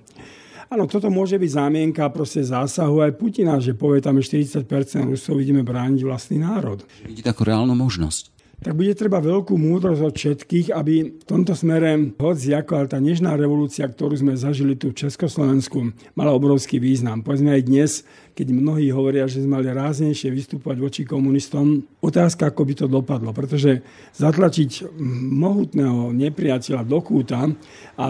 Áno, 0.70 0.86
toto 0.86 1.10
môže 1.10 1.34
byť 1.42 1.50
zámienka 1.50 2.06
proste 2.14 2.46
zásahu 2.46 3.02
aj 3.02 3.18
Putina, 3.18 3.58
že 3.58 3.74
povie 3.74 4.06
tam 4.06 4.22
40% 4.22 4.70
Rusov 5.10 5.42
ideme 5.42 5.66
brániť 5.66 6.06
vlastný 6.06 6.46
národ. 6.46 6.86
Vidíte 7.02 7.34
ako 7.34 7.42
reálnu 7.42 7.74
možnosť? 7.74 8.39
Tak 8.60 8.76
bude 8.76 8.92
treba 8.92 9.24
veľkú 9.24 9.56
múdrosť 9.56 10.02
od 10.04 10.16
všetkých, 10.20 10.68
aby 10.76 10.96
v 11.16 11.24
tomto 11.24 11.56
smere, 11.56 12.12
hoci 12.20 12.52
ako 12.52 12.72
ale 12.76 12.88
tá 12.92 13.00
nežná 13.00 13.40
revolúcia, 13.40 13.88
ktorú 13.88 14.20
sme 14.20 14.36
zažili 14.36 14.76
tu 14.76 14.92
v 14.92 15.00
Československu, 15.00 15.96
mala 16.12 16.36
obrovský 16.36 16.76
význam. 16.76 17.24
Povedzme 17.24 17.56
aj 17.56 17.64
dnes, 17.64 17.92
keď 18.36 18.52
mnohí 18.52 18.92
hovoria, 18.92 19.28
že 19.32 19.44
sme 19.44 19.60
mali 19.60 19.72
ráznejšie 19.72 20.32
vystúpať 20.32 20.76
voči 20.80 21.02
komunistom, 21.08 21.88
otázka, 22.04 22.52
ako 22.52 22.62
by 22.68 22.74
to 22.76 22.86
dopadlo. 22.88 23.32
Pretože 23.36 23.84
zatlačiť 24.16 24.96
mohutného 25.40 26.12
nepriateľa 26.16 26.84
do 26.84 27.00
kúta 27.00 27.52
a 28.00 28.06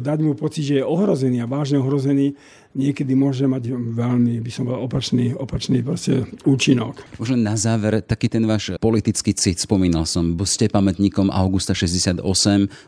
dať 0.00 0.18
mu 0.20 0.32
pocit, 0.36 0.64
že 0.64 0.80
je 0.80 0.84
ohrozený 0.84 1.44
a 1.44 1.48
vážne 1.48 1.80
ohrozený, 1.80 2.36
niekedy 2.72 3.12
môže 3.12 3.44
mať 3.44 3.72
veľmi, 3.76 4.40
by 4.40 4.50
som 4.52 4.68
bol 4.68 4.80
opačný, 4.80 5.36
opačný 5.36 5.84
účinok. 6.44 7.04
Možno 7.20 7.36
na 7.36 7.56
záver 7.56 8.00
taký 8.04 8.32
ten 8.32 8.44
váš 8.44 8.76
politický 8.80 9.36
cit, 9.36 9.60
spomínal 9.60 10.08
som, 10.08 10.36
ste 10.48 10.68
pamätníkom 10.68 11.32
Augusta 11.32 11.72
68, 11.76 12.24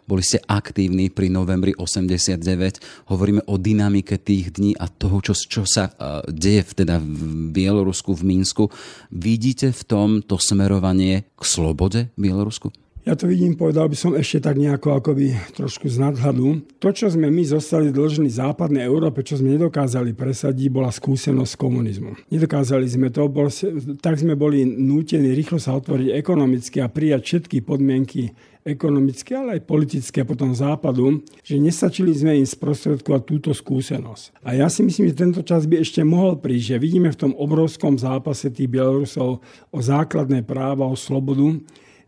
boli 0.08 0.22
ste 0.24 0.40
aktívni 0.44 1.08
pri 1.08 1.32
novembri 1.32 1.72
89, 1.76 3.08
hovoríme 3.08 3.44
o 3.48 3.54
dynamike 3.56 4.20
tých 4.20 4.56
dní 4.56 4.72
a 4.76 4.88
toho, 4.88 5.20
čo, 5.24 5.32
čo 5.36 5.62
sa 5.64 5.88
uh, 5.88 6.24
deje 6.28 6.64
v, 6.64 6.72
teda 6.84 7.00
v 7.00 7.52
Bielorusku, 7.52 8.12
v 8.12 8.22
Mínsku. 8.24 8.64
Vidíte 9.12 9.72
v 9.72 9.82
tom 9.84 10.08
to 10.20 10.36
smerovanie 10.36 11.28
k 11.36 11.42
slobode 11.42 12.12
v 12.16 12.18
Bielorusku? 12.30 12.83
Ja 13.04 13.12
to 13.12 13.28
vidím, 13.28 13.52
povedal 13.52 13.92
by 13.92 13.96
som 14.00 14.16
ešte 14.16 14.48
tak 14.48 14.56
nejako 14.56 14.96
akoby 14.96 15.36
trošku 15.52 15.92
z 15.92 16.00
nadhľadu. 16.00 16.64
To, 16.80 16.88
čo 16.88 17.12
sme 17.12 17.28
my 17.28 17.44
zostali 17.44 17.92
dlžní 17.92 18.32
západnej 18.32 18.80
Európe, 18.80 19.20
čo 19.20 19.36
sme 19.36 19.60
nedokázali 19.60 20.16
presadiť, 20.16 20.72
bola 20.72 20.88
skúsenosť 20.88 21.52
komunizmu. 21.52 22.16
Nedokázali 22.32 22.88
sme 22.88 23.12
to, 23.12 23.28
bol, 23.28 23.52
tak 24.00 24.16
sme 24.16 24.40
boli 24.40 24.64
nútení 24.64 25.36
rýchlo 25.36 25.60
sa 25.60 25.76
otvoriť 25.76 26.16
ekonomicky 26.16 26.80
a 26.80 26.88
prijať 26.88 27.20
všetky 27.28 27.60
podmienky 27.60 28.32
ekonomické, 28.64 29.36
ale 29.36 29.60
aj 29.60 29.68
politické 29.68 30.24
potom 30.24 30.56
západu, 30.56 31.20
že 31.44 31.60
nestačili 31.60 32.16
sme 32.16 32.40
im 32.40 32.48
sprostredkovať 32.48 33.22
túto 33.28 33.50
skúsenosť. 33.52 34.40
A 34.40 34.56
ja 34.56 34.72
si 34.72 34.80
myslím, 34.80 35.12
že 35.12 35.20
tento 35.20 35.44
čas 35.44 35.68
by 35.68 35.84
ešte 35.84 36.00
mohol 36.00 36.40
prísť, 36.40 36.72
že 36.72 36.80
vidíme 36.80 37.12
v 37.12 37.20
tom 37.20 37.32
obrovskom 37.36 38.00
zápase 38.00 38.48
tých 38.48 38.72
Bielorusov 38.72 39.44
o 39.68 39.78
základné 39.84 40.40
práva, 40.48 40.88
o 40.88 40.96
slobodu, 40.96 41.60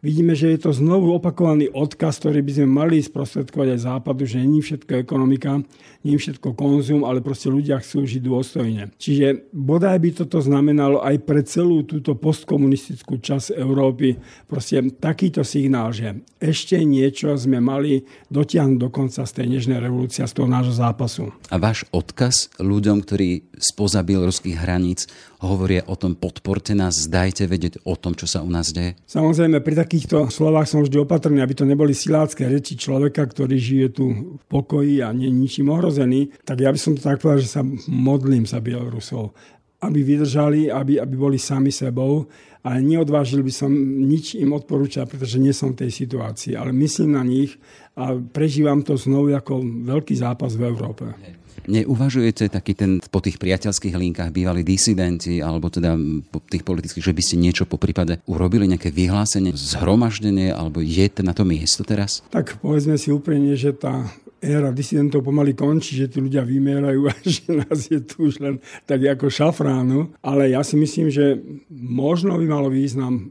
vidíme, 0.04 0.36
že 0.36 0.52
je 0.54 0.68
to 0.68 0.70
znovu 0.72 1.12
opakovaný 1.14 1.68
odkaz, 1.72 2.20
ktorý 2.22 2.40
by 2.42 2.52
sme 2.52 2.68
mali 2.68 2.96
sprostredkovať 3.02 3.68
aj 3.76 3.80
západu, 3.80 4.22
že 4.28 4.44
nie 4.44 4.62
všetko 4.64 4.92
ekonomika, 5.02 5.60
nie 6.06 6.16
všetko 6.16 6.54
konzum, 6.54 7.02
ale 7.02 7.24
proste 7.24 7.50
ľudia 7.50 7.82
chcú 7.82 8.06
žiť 8.06 8.22
dôstojne. 8.22 8.82
Čiže 8.94 9.50
bodaj 9.50 9.98
by 9.98 10.10
toto 10.22 10.38
znamenalo 10.38 11.02
aj 11.02 11.16
pre 11.26 11.42
celú 11.42 11.82
túto 11.82 12.14
postkomunistickú 12.14 13.18
časť 13.18 13.58
Európy 13.58 14.18
proste 14.46 14.78
takýto 14.96 15.42
signál, 15.42 15.90
že 15.90 16.22
ešte 16.38 16.78
niečo 16.86 17.34
sme 17.34 17.58
mali 17.58 18.06
dotiahnuť 18.30 18.78
do 18.78 18.88
konca 18.88 19.26
z 19.26 19.32
tej 19.42 19.46
nežnej 19.58 19.82
revolúcie, 19.82 20.22
z 20.22 20.32
toho 20.32 20.46
nášho 20.46 20.74
zápasu. 20.74 21.34
A 21.50 21.58
váš 21.58 21.82
odkaz 21.90 22.54
ľuďom, 22.62 23.02
ktorí 23.02 23.50
spoza 23.58 24.06
bieloruských 24.06 24.56
hraníc 24.56 25.10
hovoria 25.42 25.84
o 25.88 25.94
tom, 25.98 26.16
podporte 26.16 26.72
nás, 26.72 27.08
dajte 27.08 27.44
vedieť 27.44 27.84
o 27.84 27.96
tom, 27.96 28.16
čo 28.16 28.24
sa 28.24 28.40
u 28.40 28.48
nás 28.48 28.72
deje? 28.72 28.96
Samozrejme, 29.04 29.60
pri 29.60 29.74
takýchto 29.76 30.32
slovách 30.32 30.68
som 30.70 30.80
vždy 30.80 30.96
opatrný, 31.02 31.44
aby 31.44 31.52
to 31.52 31.68
neboli 31.68 31.92
silácké 31.92 32.48
reči 32.48 32.76
človeka, 32.76 33.24
ktorý 33.28 33.56
žije 33.56 33.86
tu 33.92 34.04
v 34.40 34.44
pokoji 34.48 35.04
a 35.04 35.12
nie 35.12 35.28
ničím 35.28 35.68
ohrozený. 35.68 36.32
Tak 36.44 36.64
ja 36.64 36.72
by 36.72 36.78
som 36.80 36.96
to 36.96 37.04
tak 37.04 37.20
povedal, 37.20 37.44
že 37.44 37.52
sa 37.52 37.62
modlím 37.90 38.48
za 38.48 38.64
Bielorusov, 38.64 39.36
aby 39.84 40.00
vydržali, 40.00 40.72
aby, 40.72 40.96
aby 40.96 41.14
boli 41.14 41.36
sami 41.36 41.68
sebou 41.68 42.24
ale 42.66 42.82
neodvážil 42.82 43.46
by 43.46 43.52
som 43.54 43.70
nič 44.10 44.34
im 44.34 44.50
odporúčať, 44.50 45.06
pretože 45.06 45.38
nie 45.38 45.54
som 45.54 45.70
v 45.70 45.86
tej 45.86 46.02
situácii. 46.02 46.58
Ale 46.58 46.74
myslím 46.74 47.14
na 47.14 47.22
nich 47.22 47.54
a 47.94 48.18
prežívam 48.18 48.82
to 48.82 48.98
znovu 48.98 49.30
ako 49.38 49.62
veľký 49.86 50.18
zápas 50.18 50.58
v 50.58 50.66
Európe. 50.66 51.06
Neuvažujete 51.66 52.46
taký 52.48 52.78
ten 52.78 53.02
po 53.02 53.18
tých 53.18 53.42
priateľských 53.42 53.98
linkách 53.98 54.30
bývalí 54.30 54.62
disidenti 54.62 55.42
alebo 55.42 55.66
teda 55.66 55.98
po 56.30 56.38
tých 56.42 56.62
politických, 56.62 57.04
že 57.10 57.16
by 57.16 57.22
ste 57.22 57.36
niečo 57.42 57.64
po 57.66 57.76
prípade 57.76 58.22
urobili, 58.30 58.70
nejaké 58.70 58.94
vyhlásenie, 58.94 59.50
zhromaždenie 59.54 60.54
alebo 60.54 60.78
je 60.78 61.10
na 61.22 61.34
to 61.34 61.42
miesto 61.42 61.82
teraz? 61.82 62.22
Tak 62.30 62.62
povedzme 62.62 62.94
si 62.94 63.10
úplne, 63.10 63.58
že 63.58 63.74
tá 63.74 64.06
éra 64.46 64.70
disidentov 64.70 65.24
pomaly 65.24 65.56
končí, 65.56 65.96
že 65.96 66.12
tí 66.12 66.22
ľudia 66.22 66.44
vymierajú 66.44 67.00
a 67.10 67.12
že 67.24 67.44
nás 67.50 67.88
je 67.88 68.00
tu 68.04 68.28
už 68.28 68.38
len 68.38 68.54
tak 68.84 69.02
ako 69.02 69.26
šafránu. 69.32 70.12
Ale 70.22 70.52
ja 70.52 70.60
si 70.62 70.78
myslím, 70.78 71.08
že 71.10 71.40
možno 71.72 72.36
by 72.38 72.46
malo 72.46 72.68
význam 72.70 73.26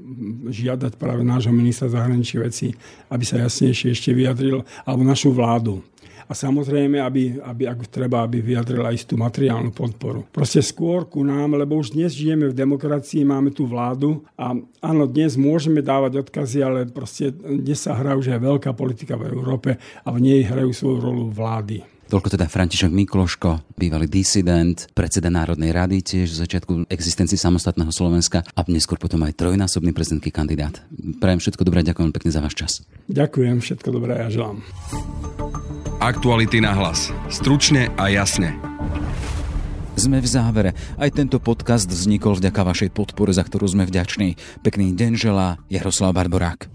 žiadať 0.50 0.98
práve 1.00 1.24
nášho 1.24 1.54
ministra 1.54 1.88
zahraničí 1.88 2.42
veci, 2.42 2.74
aby 3.08 3.24
sa 3.24 3.40
jasnejšie 3.46 3.94
ešte 3.94 4.12
vyjadril, 4.12 4.66
alebo 4.84 5.02
našu 5.06 5.32
vládu 5.32 5.80
a 6.26 6.34
samozrejme, 6.34 6.98
aby, 7.02 7.38
aby 7.42 7.64
ak 7.70 7.90
treba, 7.90 8.26
aby 8.26 8.42
vyjadrila 8.42 8.92
istú 8.92 9.16
materiálnu 9.18 9.70
podporu. 9.72 10.26
Proste 10.34 10.66
skôr 10.66 11.06
ku 11.06 11.22
nám, 11.22 11.58
lebo 11.58 11.78
už 11.78 11.94
dnes 11.94 12.14
žijeme 12.14 12.50
v 12.50 12.58
demokracii, 12.58 13.22
máme 13.26 13.54
tu 13.54 13.70
vládu 13.70 14.26
a 14.36 14.58
áno, 14.82 15.04
dnes 15.06 15.38
môžeme 15.38 15.86
dávať 15.86 16.26
odkazy, 16.26 16.60
ale 16.66 16.90
proste 16.90 17.30
dnes 17.36 17.78
sa 17.78 17.94
hrá 17.94 18.18
už 18.18 18.34
aj 18.34 18.42
veľká 18.42 18.72
politika 18.74 19.14
v 19.16 19.30
Európe 19.30 19.78
a 19.78 20.10
v 20.10 20.20
nej 20.20 20.42
hrajú 20.42 20.74
svoju 20.74 20.98
rolu 21.02 21.24
vlády. 21.30 21.86
Toľko 22.06 22.38
teda 22.38 22.46
František 22.46 22.94
Mikloško, 22.94 23.74
bývalý 23.82 24.06
disident, 24.06 24.78
predseda 24.94 25.34
Národnej 25.34 25.74
rady, 25.74 26.06
tiež 26.06 26.38
z 26.38 26.42
začiatku 26.46 26.86
existencii 26.86 27.34
samostatného 27.34 27.90
Slovenska 27.90 28.46
a 28.54 28.62
neskôr 28.70 29.02
potom 29.02 29.26
aj 29.26 29.34
trojnásobný 29.34 29.90
prezidentský 29.90 30.30
kandidát. 30.30 30.86
Prajem 31.18 31.42
všetko 31.42 31.66
dobré, 31.66 31.82
ďakujem 31.82 32.14
pekne 32.14 32.30
za 32.30 32.46
váš 32.46 32.54
čas. 32.54 32.72
Ďakujem, 33.10 33.58
všetko 33.58 33.90
dobré 33.90 34.22
a 34.22 34.30
želám. 34.30 34.62
Aktuality 36.06 36.62
na 36.62 36.70
hlas. 36.78 37.10
Stručne 37.34 37.90
a 37.98 38.14
jasne. 38.14 38.54
Sme 39.98 40.22
v 40.22 40.28
závere. 40.30 40.78
Aj 41.02 41.10
tento 41.10 41.42
podcast 41.42 41.90
vznikol 41.90 42.38
vďaka 42.38 42.62
vašej 42.62 42.94
podpore, 42.94 43.34
za 43.34 43.42
ktorú 43.42 43.66
sme 43.66 43.90
vďační. 43.90 44.38
Pekný 44.62 44.94
deň 44.94 45.18
želá 45.18 45.58
Jaroslav 45.66 46.14
Barborák. 46.14 46.70